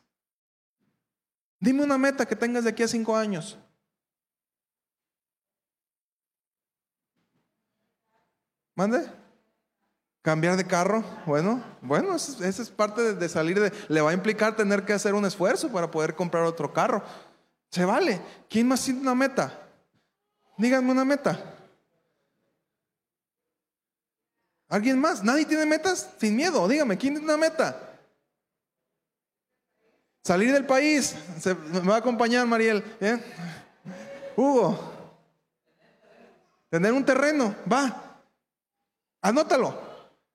[1.66, 3.58] Dime una meta que tengas de aquí a cinco años.
[8.76, 9.04] ¿Mande?
[10.22, 11.02] ¿Cambiar de carro?
[11.26, 13.72] Bueno, bueno, esa es parte de, salir de...
[13.88, 17.02] Le va a implicar tener que hacer un esfuerzo para poder comprar otro carro.
[17.72, 18.20] Se vale.
[18.48, 19.68] ¿Quién más tiene una meta?
[20.58, 21.52] Díganme una meta.
[24.68, 25.24] ¿Alguien más?
[25.24, 26.10] ¿Nadie tiene metas?
[26.20, 27.85] Sin miedo, dígame, ¿quién tiene una meta?
[30.26, 31.14] Salir del país.
[31.70, 32.82] me va a acompañar Mariel.
[33.00, 33.16] ¿eh?
[34.34, 34.76] Hugo.
[36.68, 37.54] Tener un terreno.
[37.72, 38.18] Va.
[39.20, 39.80] Anótalo.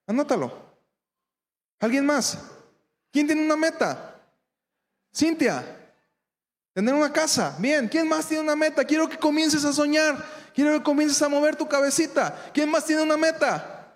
[0.06, 0.50] Anótalo.
[1.78, 2.38] ¿Alguien más?
[3.10, 4.18] ¿Quién tiene una meta?
[5.14, 5.62] Cintia.
[6.72, 7.54] Tener una casa.
[7.58, 7.86] Bien.
[7.86, 8.86] ¿Quién más tiene una meta?
[8.86, 10.24] Quiero que comiences a soñar.
[10.54, 12.50] Quiero que comiences a mover tu cabecita.
[12.54, 13.94] ¿Quién más tiene una meta?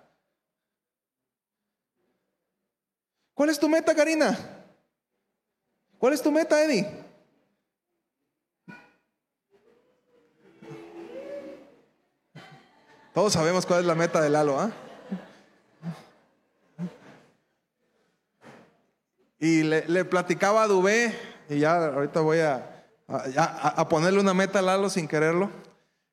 [3.33, 4.56] ¿Cuál es tu meta, Karina?
[5.99, 6.87] ¿Cuál es tu meta, Eddie?
[13.13, 14.71] Todos sabemos cuál es la meta de Lalo, ¿ah?
[19.39, 21.15] Y le, platicaba a Dubé,
[21.49, 25.49] y ya ahorita voy a, a, ponerle una meta a Lalo sin quererlo.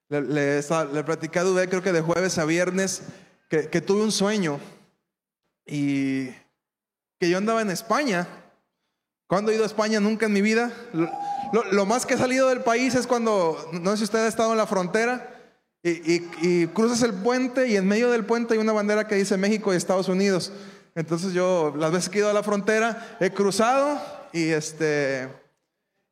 [0.09, 3.03] Le, le, a Dubé, creo que de jueves a viernes,
[3.49, 4.59] que tuve un sueño
[5.67, 6.31] y
[7.19, 8.27] que yo andaba en España
[9.27, 10.01] ¿Cuándo he ido a España?
[10.01, 10.71] Nunca en mi vida.
[11.73, 14.53] Lo, más que he salido del país es cuando, no sé si usted ha estado
[14.53, 15.35] en la frontera
[15.83, 19.73] y, cruzas el puente y en medio del puente hay una bandera que dice México
[19.73, 20.53] y Estados Unidos.
[20.95, 24.01] Entonces yo, las veces que he ido a la frontera, he cruzado
[24.33, 25.29] y este...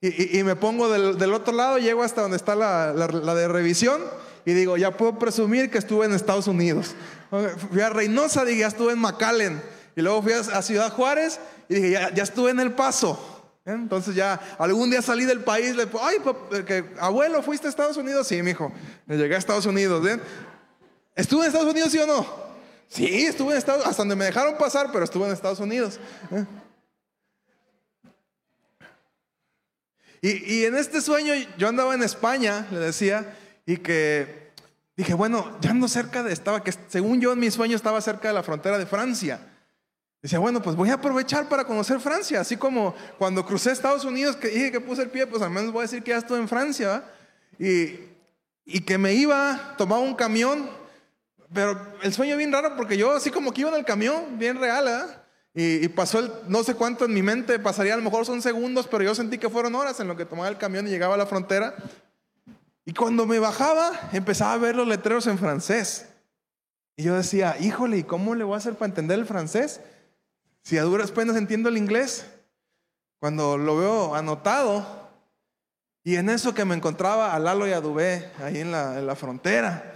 [0.05, 4.03] Y, me pongo del, otro lado, llego hasta donde está la, de revisión
[4.45, 6.97] y digo, ya puedo presumir que estuve en Estados Unidos.
[7.71, 9.63] Fui a Reynosa, dije, ya estuve en McAllen.
[9.95, 11.39] Y luego fui a, Ciudad Juárez
[11.69, 13.29] y dije, ya, estuve en El Paso.
[13.65, 16.17] Entonces ya algún día salí del país, le ay,
[16.65, 18.27] que, abuelo, ¿fuiste a Estados Unidos?
[18.27, 18.73] Sí, mijo,
[19.07, 20.05] llegué a Estados Unidos.
[21.15, 22.27] ¿Estuve en Estados Unidos, sí o no?
[22.89, 26.01] Sí, estuve en Estados Unidos, hasta donde me dejaron pasar, pero estuve en Estados Unidos.
[26.33, 26.45] ¿eh?
[30.25, 33.37] Y, en este sueño yo andaba en España, le decía,
[33.67, 34.53] y que
[34.97, 38.29] dije, bueno, ya ando cerca de, estaba, que según yo en mi sueño estaba cerca
[38.29, 39.52] de la frontera de Francia.
[40.23, 44.37] Decía, bueno, pues voy a aprovechar para conocer Francia, así como cuando crucé Estados Unidos,
[44.37, 46.39] que dije que puse el pie, pues al menos voy a decir que ya estuve
[46.39, 47.03] en Francia,
[47.59, 47.99] y,
[48.65, 50.71] y que me iba, tomaba un camión,
[51.53, 54.59] pero el sueño bien raro porque yo así como que iba en el camión, bien
[54.59, 55.23] real, ¿eh?
[55.55, 58.89] Y, pasó el, no sé cuánto en mi mente, pasaría a lo mejor son segundos,
[58.89, 61.19] pero yo sentí que fueron horas en lo que tomaba el camión y llegaba a
[61.19, 61.75] la frontera.
[62.87, 66.07] Y cuando me bajaba, empezaba a ver los letreros en francés.
[66.97, 69.81] Y yo decía, híjole, ¿y cómo le voy a hacer para entender el francés?
[70.63, 72.27] Si a duras penas entiendo el inglés.
[73.19, 74.85] Cuando lo veo anotado,
[76.03, 79.07] y en eso que me encontraba a Lalo y a Dubé, ahí en la, en
[79.07, 79.95] la frontera.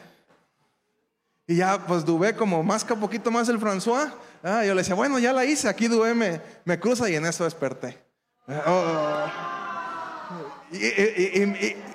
[1.48, 4.12] Y ya, pues Dubé, como masca poquito más el François,
[4.44, 7.26] ah, yo le decía, bueno, ya la hice, aquí Dubé me, me cruza y en
[7.26, 7.98] eso desperté.
[8.48, 9.26] Oh.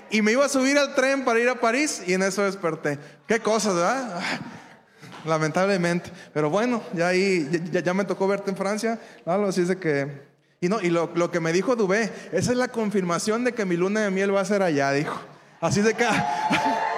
[0.10, 3.00] Y, me iba a subir al tren para ir a París y en eso desperté.
[3.28, 4.22] Qué cosas, ¿verdad?
[5.26, 6.12] Lamentablemente.
[6.34, 9.00] Pero bueno, ya ahí, ya, me tocó verte en Francia.
[9.26, 10.30] Lalo, así es que...
[10.60, 13.66] Y no, y lo, lo, que me dijo Dubé, esa es la confirmación de que
[13.66, 15.20] mi luna de miel va a ser allá, dijo.
[15.60, 16.06] Así de que...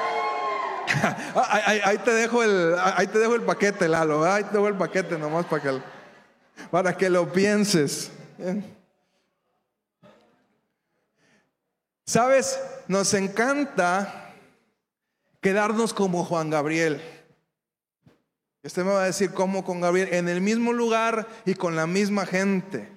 [1.86, 4.26] ahí, te dejo el, ahí te dejo el paquete, Lalo.
[4.26, 5.82] Ahí te dejo el paquete nomás para que,
[6.69, 8.11] para que lo pienses.
[12.05, 14.34] Sabes, nos encanta
[15.41, 17.01] quedarnos como Juan Gabriel.
[18.64, 21.86] Usted me va a decir cómo con Gabriel, en el mismo lugar y con la
[21.86, 22.89] misma gente.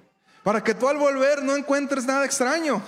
[0.43, 2.81] Para que tú al volver no encuentres nada extraño.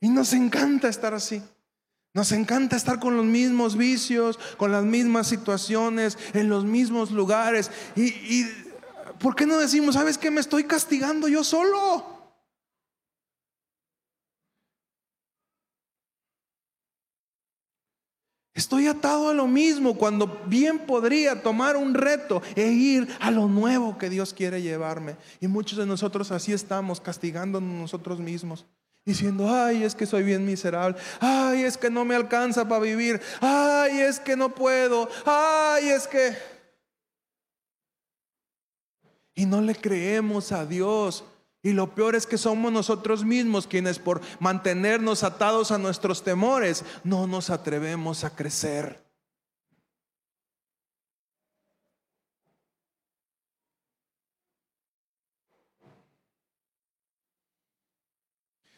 [0.00, 1.42] Y nos encanta estar así.
[2.12, 7.70] Nos encanta estar con los mismos vicios, con las mismas situaciones, en los mismos lugares.
[7.96, 8.44] Y,
[9.18, 12.13] ¿por qué no decimos, sabes que me estoy castigando yo solo?
[18.54, 23.48] Estoy atado a lo mismo cuando bien podría tomar un reto e ir a lo
[23.48, 25.16] nuevo que Dios quiere llevarme.
[25.40, 28.64] Y muchos de nosotros así estamos, castigándonos nosotros mismos
[29.04, 33.20] diciendo, ay, es que soy bien miserable, ay, es que no me alcanza para vivir,
[33.40, 36.34] ay, es que no puedo, ay, es que...
[39.34, 41.24] Y no le creemos a Dios.
[41.64, 46.84] Y lo peor es que somos nosotros mismos quienes por mantenernos atados a nuestros temores
[47.04, 49.02] no nos atrevemos a crecer.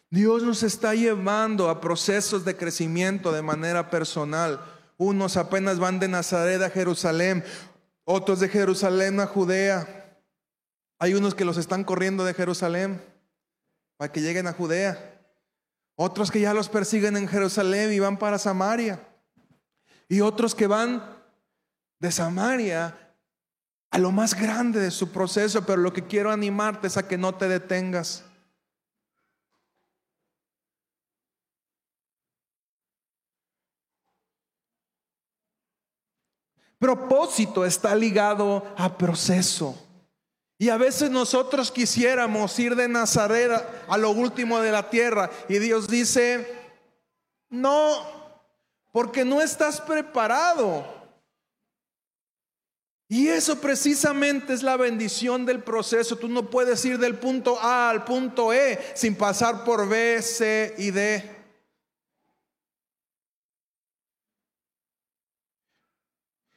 [0.08, 4.60] Dios nos está llevando a procesos de crecimiento de manera personal.
[4.96, 7.44] Unos apenas van de Nazaret a Jerusalén,
[8.04, 9.95] otros de Jerusalén a Judea.
[10.98, 13.02] Hay unos que los están corriendo de Jerusalén
[13.96, 15.20] para que lleguen a Judea.
[15.94, 19.06] Otros que ya los persiguen en Jerusalén y van para Samaria.
[20.08, 21.02] Y otros que van
[21.98, 23.14] de Samaria
[23.90, 27.16] a lo más grande de su proceso, pero lo que quiero animarte es a que
[27.16, 28.24] no te detengas.
[36.78, 39.85] Propósito está ligado a proceso.
[40.58, 43.52] Y a veces nosotros quisiéramos ir de Nazaret
[43.88, 46.50] a lo último de la tierra y Dios dice,
[47.50, 48.42] no,
[48.90, 50.96] porque no estás preparado.
[53.08, 56.16] Y eso precisamente es la bendición del proceso.
[56.16, 60.74] Tú no puedes ir del punto A al punto E sin pasar por B, C
[60.78, 61.36] y D.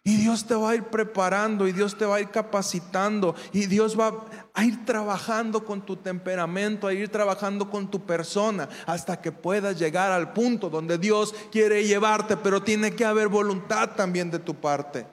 [0.04, 3.66] Y Dios te va a ir preparando y Dios te va a ir capacitando y
[3.66, 9.20] Dios va a ir trabajando con tu temperamento, a ir trabajando con tu persona hasta
[9.20, 14.30] que puedas llegar al punto donde Dios quiere llevarte, pero tiene que haber voluntad también
[14.30, 15.08] de tu parte.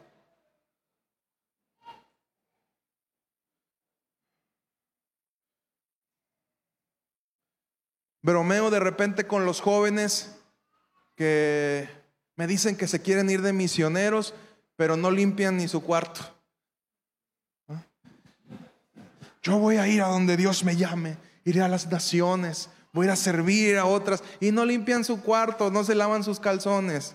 [8.20, 10.38] Bromeo de repente con los jóvenes
[11.14, 11.88] que
[12.34, 14.34] me dicen que se quieren ir de misioneros
[14.76, 16.20] pero no limpian ni su cuarto.
[19.42, 23.06] Yo voy a ir a donde Dios me llame, iré a las naciones, voy a
[23.06, 27.14] ir a servir a otras y no limpian su cuarto, no se lavan sus calzones.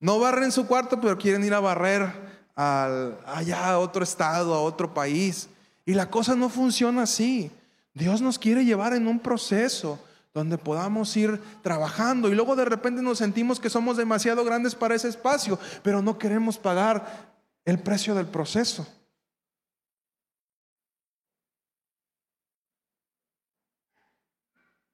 [0.00, 2.10] No barren su cuarto, pero quieren ir a barrer
[2.56, 5.48] allá a otro estado, a otro país.
[5.84, 7.50] Y la cosa no funciona así.
[7.94, 9.98] Dios nos quiere llevar en un proceso
[10.32, 12.28] donde podamos ir trabajando.
[12.28, 16.18] Y luego de repente nos sentimos que somos demasiado grandes para ese espacio, pero no
[16.18, 17.30] queremos pagar
[17.64, 18.86] el precio del proceso.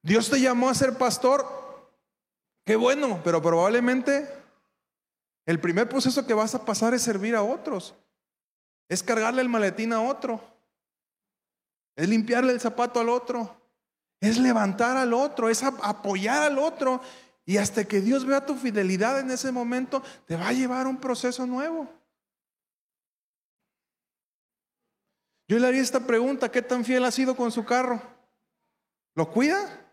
[0.02, 1.44] Dios te llamó a ser pastor,
[2.64, 4.28] qué bueno, pero probablemente
[5.46, 7.92] el primer proceso que vas a pasar es servir a otros,
[8.88, 10.40] es cargarle el maletín a otro,
[11.96, 13.56] es limpiarle el zapato al otro,
[14.20, 17.00] es levantar al otro, es apoyar al otro.
[17.44, 20.88] Y hasta que Dios vea tu fidelidad en ese momento, te va a llevar a
[20.88, 21.88] un proceso nuevo.
[25.48, 28.02] Yo le haría esta pregunta, ¿qué tan fiel ha sido con su carro?
[29.14, 29.86] ¿Lo cuida?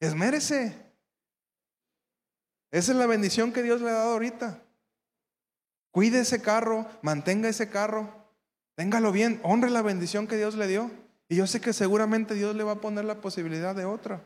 [0.00, 0.74] Esmérese.
[2.70, 4.62] Esa es la bendición que Dios le ha dado ahorita.
[5.90, 8.21] Cuide ese carro, mantenga ese carro.
[8.74, 10.90] Téngalo bien, honre la bendición que Dios le dio.
[11.28, 14.24] Y yo sé que seguramente Dios le va a poner la posibilidad de otra.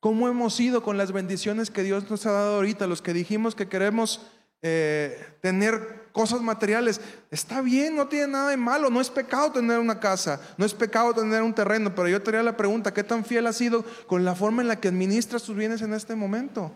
[0.00, 2.86] ¿Cómo hemos ido con las bendiciones que Dios nos ha dado ahorita?
[2.86, 4.20] Los que dijimos que queremos
[4.62, 7.00] eh, tener cosas materiales.
[7.30, 8.90] Está bien, no tiene nada de malo.
[8.90, 11.94] No es pecado tener una casa, no es pecado tener un terreno.
[11.94, 14.68] Pero yo te haría la pregunta, ¿qué tan fiel has sido con la forma en
[14.68, 16.72] la que administras tus bienes en este momento?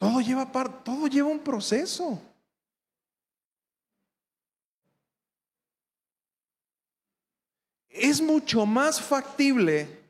[0.00, 0.50] Todo lleva,
[0.82, 2.18] todo lleva un proceso.
[7.90, 10.00] Es mucho más factible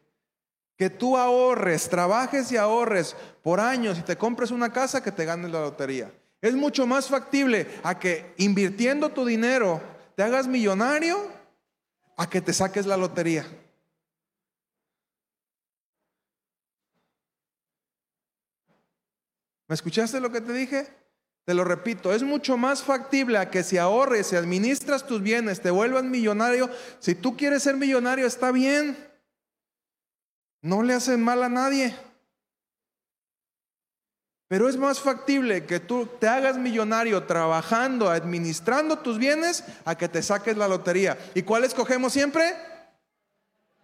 [0.77, 5.25] que tú ahorres, trabajes y ahorres por años y te compres una casa que te
[5.25, 6.15] ganes la lotería.
[6.41, 9.83] Es mucho más factible a que invirtiendo tu dinero
[10.15, 11.19] te hagas millonario
[12.17, 13.45] a que te saques la lotería.
[19.71, 20.89] ¿Me escuchaste lo que te dije?
[21.45, 25.61] Te lo repito, es mucho más factible a que si ahorres y administras tus bienes,
[25.61, 26.69] te vuelvas millonario.
[26.99, 28.99] Si tú quieres ser millonario, está bien.
[30.61, 31.95] No le hacen mal a nadie.
[34.49, 40.09] Pero es más factible que tú te hagas millonario trabajando, administrando tus bienes, a que
[40.09, 41.17] te saques la lotería.
[41.33, 42.57] ¿Y cuál escogemos siempre?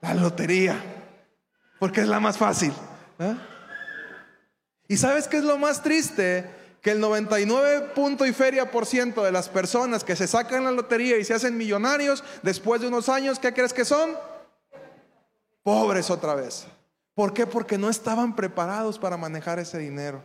[0.01, 0.83] La lotería.
[1.79, 2.73] Porque es la más fácil.
[3.21, 3.37] ¿eh?
[4.89, 6.49] ¿Y sabes qué es lo más triste?
[6.81, 10.71] Que el 99 punto y feria por ciento de las personas que se sacan la
[10.71, 14.17] lotería y se hacen millonarios, después de unos años, ¿qué crees que son?
[15.63, 16.67] Pobres otra vez.
[17.15, 17.47] ¿Por qué?
[17.47, 20.23] Porque no estaban preparados para manejar ese dinero.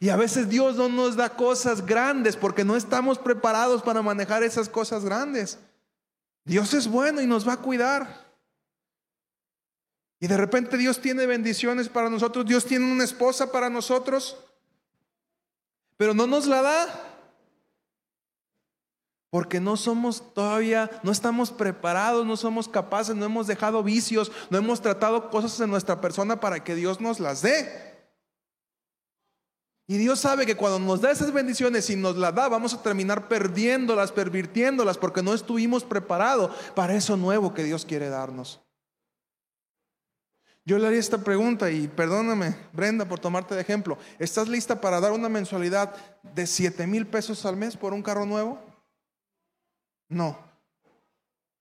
[0.00, 4.42] Y a veces Dios no nos da cosas grandes porque no estamos preparados para manejar
[4.44, 5.58] esas cosas grandes.
[6.44, 8.27] Dios es bueno y nos va a cuidar.
[10.20, 14.36] Y de repente Dios tiene bendiciones para nosotros, Dios tiene una esposa para nosotros,
[15.96, 17.04] pero no nos la da.
[19.30, 24.56] Porque no somos todavía, no estamos preparados, no somos capaces, no hemos dejado vicios, no
[24.56, 27.88] hemos tratado cosas en nuestra persona para que Dios nos las dé.
[29.86, 32.82] Y Dios sabe que cuando nos da esas bendiciones y nos las da, vamos a
[32.82, 38.62] terminar perdiéndolas, pervirtiéndolas, porque no estuvimos preparados para eso nuevo que Dios quiere darnos.
[40.68, 43.96] Yo le haría esta pregunta y perdóname, Brenda, por tomarte de ejemplo.
[44.18, 48.26] ¿Estás lista para dar una mensualidad de 7 mil pesos al mes por un carro
[48.26, 48.60] nuevo?
[50.10, 50.38] No.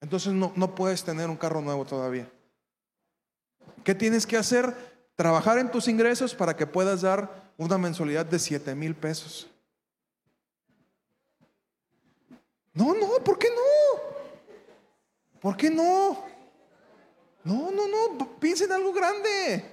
[0.02, 2.30] Entonces no, no puedes tener un carro nuevo todavía.
[3.86, 4.76] ¿Qué tienes que hacer?
[5.16, 9.50] Trabajar en tus ingresos para que puedas dar una mensualidad de 7 mil pesos.
[12.74, 14.02] No, no, ¿por qué no?
[15.40, 16.37] ¿Por qué no?
[17.48, 19.64] No, no, no, piensa en algo grande.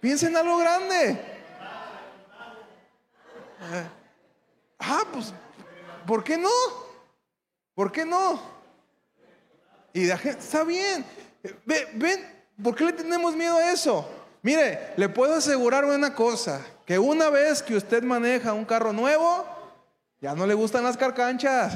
[0.00, 1.10] Piensa en algo grande.
[3.60, 3.88] Eh,
[4.78, 5.34] ah, pues,
[6.06, 6.48] ¿por qué no?
[7.74, 8.40] ¿Por qué no?
[9.92, 11.04] Y la gente, está bien.
[11.66, 14.08] Ven, ven, ¿por qué le tenemos miedo a eso?
[14.40, 19.44] Mire, le puedo asegurar una cosa, que una vez que usted maneja un carro nuevo,
[20.22, 21.74] ya no le gustan las carcanchas.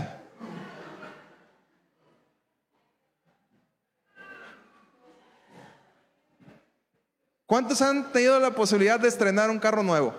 [7.47, 10.15] ¿Cuántos han tenido la posibilidad de estrenar un carro nuevo?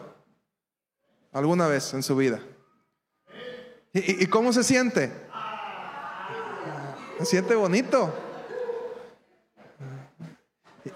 [1.34, 2.40] ¿Alguna vez en su vida?
[3.94, 5.12] ¿Y, cómo se siente?
[7.20, 8.14] Se siente bonito.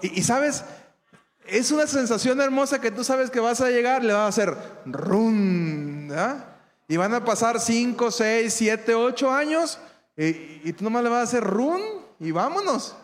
[0.00, 0.64] Y, sabes,
[1.46, 4.56] es una sensación hermosa que tú sabes que vas a llegar, le va a hacer
[4.86, 6.10] rum,
[6.88, 9.78] Y van a pasar 5, 6, 7, 8 años
[10.16, 11.80] y, y, tú nomás le vas a hacer rum
[12.20, 12.96] y vámonos.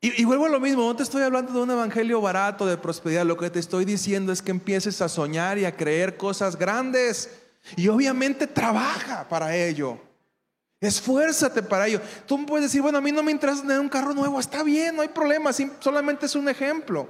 [0.00, 3.26] Y, vuelvo a lo mismo, no te estoy hablando de un evangelio barato de prosperidad,
[3.26, 7.30] lo que te estoy diciendo es que empieces a soñar y a creer cosas grandes.
[7.76, 10.00] Y obviamente trabaja para ello.
[10.80, 12.00] Esfuérzate para ello.
[12.26, 14.94] Tú puedes decir, bueno, a mí no me interesa tener un carro nuevo, está bien,
[14.94, 17.08] no hay problema, solamente es un ejemplo.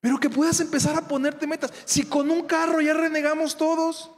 [0.00, 1.70] Pero que puedas empezar a ponerte metas.
[1.84, 4.10] Si con un carro ya renegamos todos,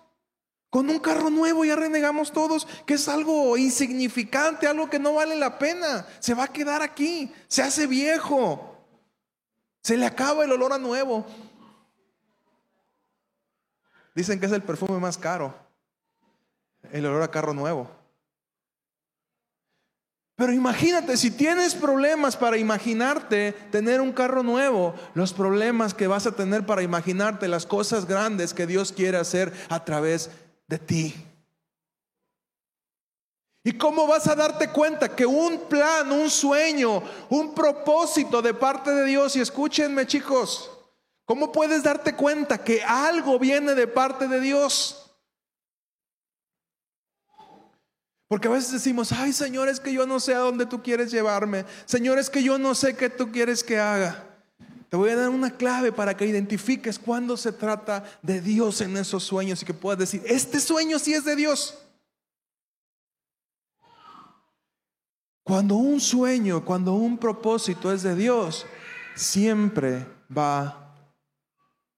[0.70, 5.36] con un carro nuevo ya renegamos todos, que es algo insignificante, algo que no vale
[5.36, 8.78] la pena, se va a quedar aquí, se hace viejo,
[9.82, 11.26] se le acaba el olor a nuevo.
[14.14, 15.54] Dicen que es el perfume más caro
[16.92, 17.90] el olor a carro nuevo.
[20.36, 26.26] Pero imagínate, si tienes problemas para imaginarte tener un carro nuevo, los problemas que vas
[26.26, 31.14] a tener para imaginarte las cosas grandes que Dios quiere hacer a través de ti.
[33.62, 38.90] ¿Y cómo vas a darte cuenta que un plan, un sueño, un propósito de parte
[38.90, 40.70] de Dios, y escúchenme chicos,
[41.26, 44.96] ¿cómo puedes darte cuenta que algo viene de parte de Dios?
[48.28, 51.10] Porque a veces decimos, ay Señor, es que yo no sé a dónde tú quieres
[51.10, 51.66] llevarme.
[51.84, 54.29] Señor, es que yo no sé qué tú quieres que haga.
[54.90, 58.96] Te voy a dar una clave para que identifiques cuando se trata de Dios en
[58.96, 61.78] esos sueños y que puedas decir, este sueño sí es de Dios.
[65.44, 68.66] Cuando un sueño, cuando un propósito es de Dios,
[69.14, 70.04] siempre
[70.36, 70.92] va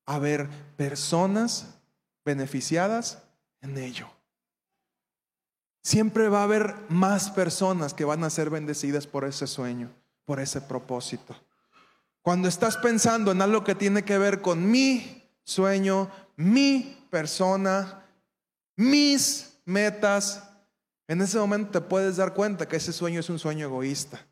[0.04, 1.78] a haber personas
[2.26, 3.22] beneficiadas
[3.62, 4.10] en ello.
[5.82, 9.90] Siempre va a haber más personas que van a ser bendecidas por ese sueño,
[10.26, 11.34] por ese propósito.
[12.22, 18.04] Cuando estás pensando en algo que tiene que ver con mi sueño, mi persona,
[18.76, 20.44] mis metas,
[21.08, 24.24] en ese momento te puedes dar cuenta que ese sueño es un sueño egoísta,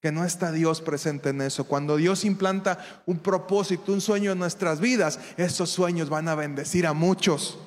[0.00, 1.64] que no está Dios presente en eso.
[1.64, 6.86] Cuando Dios implanta un propósito, un sueño en nuestras vidas, esos sueños van a bendecir
[6.86, 7.58] a muchos.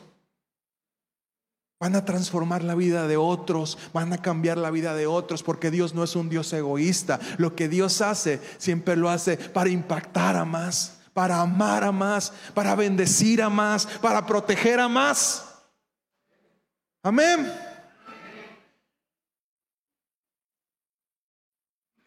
[1.81, 5.71] Van a transformar la vida de otros, van a cambiar la vida de otros, porque
[5.71, 7.19] Dios no es un Dios egoísta.
[7.39, 12.33] Lo que Dios hace, siempre lo hace para impactar a más, para amar a más,
[12.53, 15.55] para bendecir a más, para proteger a más.
[17.01, 17.51] Amén.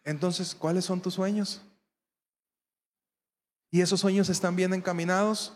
[0.05, 1.61] Entonces, ¿cuáles son tus sueños?
[3.71, 5.51] ¿Y esos sueños están bien encaminados?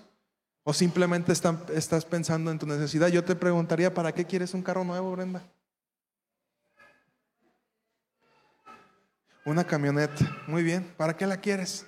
[0.70, 3.08] ¿O simplemente estás pensando en tu necesidad?
[3.08, 5.42] Yo te preguntaría, ¿para qué quieres un carro nuevo, Brenda?
[9.46, 10.44] Una camioneta.
[10.46, 10.84] Muy bien.
[10.96, 11.88] ¿Para qué la quieres?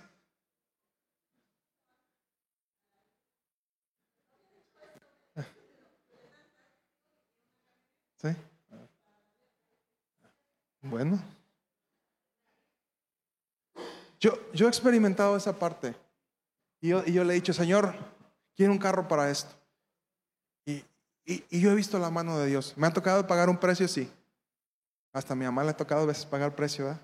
[8.17, 8.29] ¿Sí?
[10.81, 11.21] Bueno.
[14.19, 15.93] Yo, yo he experimentado esa parte.
[16.79, 17.93] Y yo le he dicho, Señor,
[18.55, 19.55] quiero un carro para esto.
[21.25, 22.73] Y, yo he visto la mano de Dios.
[22.75, 24.11] Me ha tocado pagar un precio, sí.
[25.13, 27.01] Hasta a mi mamá le ha tocado a veces pagar precio, ¿verdad?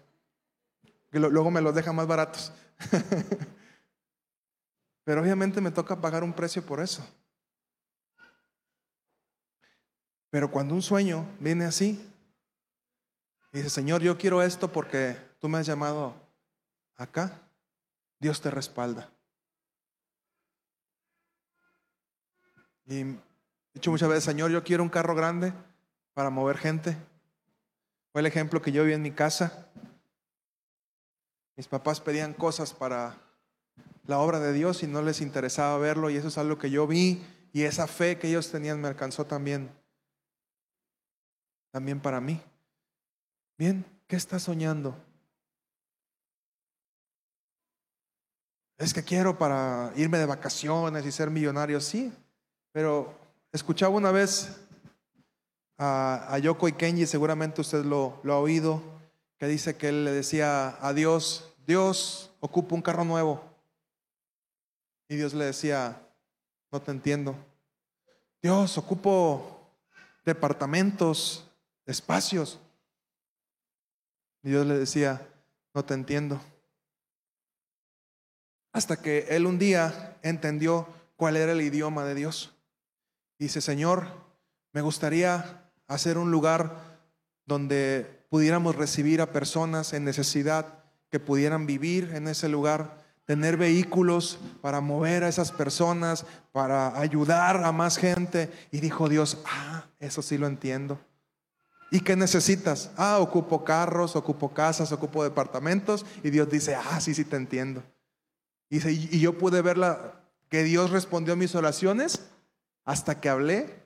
[1.12, 2.52] Luego me los deja más baratos.
[5.04, 7.06] Pero obviamente me toca pagar un precio por eso.
[10.30, 12.04] Pero cuando un sueño viene así,
[13.54, 16.14] y dice, Señor, yo quiero esto porque tú me has llamado
[16.96, 17.42] acá,
[18.20, 19.10] Dios te respalda.
[22.88, 23.18] Y he
[23.74, 25.54] dicho muchas veces, Señor, yo quiero un carro grande
[26.14, 26.98] para mover gente.
[28.12, 29.68] Fue el ejemplo que yo vi en mi casa.
[31.58, 33.18] Mis papás pedían cosas para
[34.06, 36.88] la obra de Dios y no les interesaba verlo y eso es algo que yo
[36.88, 39.70] vi y esa fe que ellos tenían me alcanzó también
[41.72, 42.42] también para mí.
[43.58, 44.96] Bien, ¿qué estás soñando?
[48.78, 52.14] Es que quiero para irme de vacaciones y ser millonario, sí.
[52.78, 53.12] Pero
[53.52, 54.56] escuchaba una vez
[55.80, 58.84] a, Yoko y Kenji, seguramente usted lo, lo ha oído,
[59.40, 63.42] que dice que él le decía a Dios, Dios, ocupa un carro nuevo.
[65.10, 66.00] Y Dios le decía,
[66.72, 67.36] no te entiendo.
[68.44, 69.60] Dios, ocupo
[70.24, 71.50] departamentos,
[71.88, 72.60] espacios.
[74.44, 75.28] Y Dios le decía,
[75.74, 76.40] no te entiendo.
[78.72, 82.14] Hasta que él un día entendió cuál era el idioma de
[83.40, 84.08] Dice, Señor,
[84.74, 86.76] me gustaría hacer un lugar
[87.46, 94.40] donde pudiéramos recibir a personas en necesidad que pudieran vivir en ese lugar, tener vehículos
[94.62, 98.52] para mover a esas personas, para ayudar a más gente.
[98.72, 101.00] Y dijo Dios, ah, eso sí lo entiendo.
[101.92, 102.92] ¿Y qué necesitas?
[102.98, 106.06] Ah, ocupo carros, ocupo casas, ocupo departamentos.
[106.24, 107.84] Y Dios dice, ah, sí, sí te entiendo.
[108.70, 112.22] Y, yo pude ver la, que Dios respondió a mis oraciones
[112.88, 113.84] hasta que hablé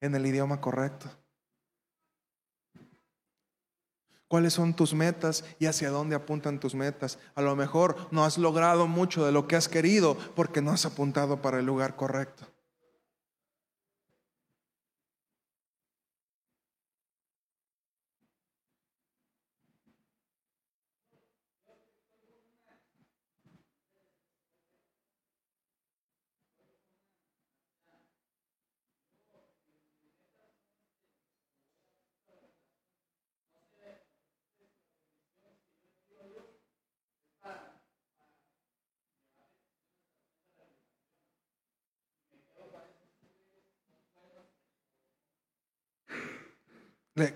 [0.00, 1.06] en el idioma correcto.
[4.26, 7.18] ¿Cuáles son tus metas y hacia dónde apuntan tus metas?
[7.34, 10.86] A lo mejor no has logrado mucho de lo que has querido porque no has
[10.86, 12.46] apuntado para el lugar correcto.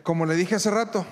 [0.02, 1.06] Como le dije hace rato,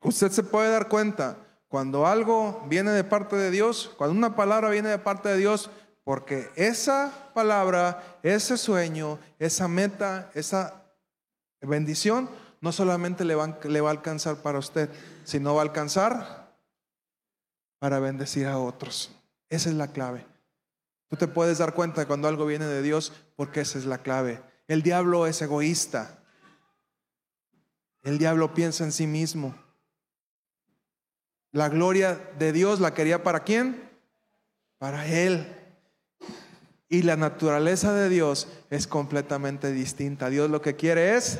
[0.00, 1.36] usted se puede dar cuenta
[1.68, 5.70] cuando algo viene de parte de Dios, cuando una palabra viene de parte de Dios,
[6.04, 10.82] porque esa palabra, ese sueño, esa meta, esa
[11.60, 14.88] bendición, no solamente le va, a alcanzar para usted,
[15.24, 16.54] sino va a alcanzar
[17.78, 19.12] para bendecir a otros.
[19.48, 20.26] Esa es la clave.
[21.08, 24.42] Tú te puedes dar cuenta cuando algo viene de Dios porque esa es la clave.
[24.66, 26.17] El diablo es egoísta.
[28.08, 29.54] El diablo piensa en sí mismo.
[31.52, 33.86] La gloria de Dios la quería para quién?
[34.78, 35.46] Para él.
[36.88, 40.30] Y la naturaleza de Dios es completamente distinta.
[40.30, 41.38] Dios lo que quiere es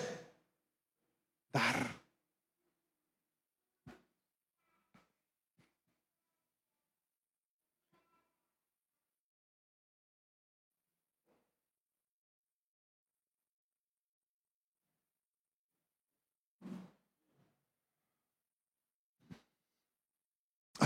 [1.54, 1.97] dar.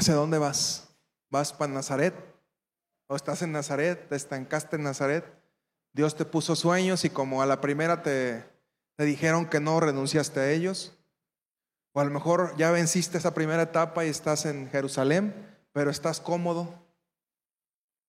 [0.03, 0.89] ¿Hacia dónde vas?
[1.31, 2.13] ¿Vas para Nazaret?
[3.07, 4.09] ¿O estás en Nazaret?
[4.09, 5.25] ¿Te estancaste en Nazaret?
[5.93, 8.45] Dios te puso sueños y como a la primera te,
[8.99, 10.99] dijeron que no renunciaste a ellos.
[11.93, 15.37] O a lo mejor ya venciste esa primera etapa y estás en Jerusalén,
[15.73, 16.75] pero estás cómodo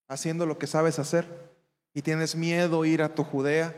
[0.07, 1.27] haciendo lo que sabes hacer
[1.93, 3.75] y tienes miedo ir a tu Judea,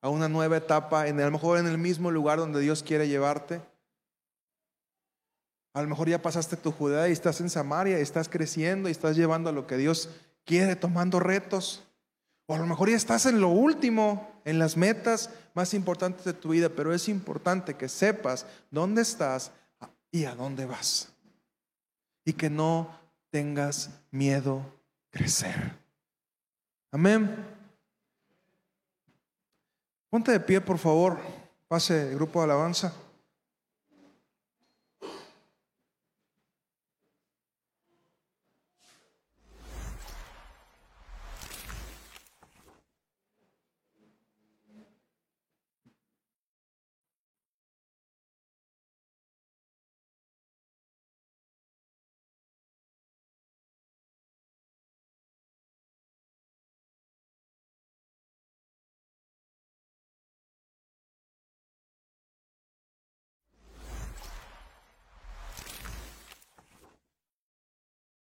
[0.00, 3.08] a una nueva etapa, en, a lo mejor en el mismo lugar donde Dios quiere
[3.08, 3.60] llevarte.
[5.78, 8.90] A lo mejor ya pasaste tu Judea y estás en Samaria y estás creciendo y
[8.90, 10.10] estás llevando a lo que Dios
[10.44, 11.84] quiere, tomando retos.
[12.46, 16.32] O a lo mejor ya estás en lo último, en las metas más importantes de
[16.32, 19.52] tu vida, pero es importante que sepas dónde estás
[20.10, 21.10] y a dónde vas.
[22.24, 22.90] Y que no
[23.30, 24.62] tengas miedo
[25.10, 25.76] crecer.
[26.90, 27.36] Amén.
[30.10, 31.20] Ponte de pie, por favor.
[31.68, 32.92] Pase el grupo de alabanza.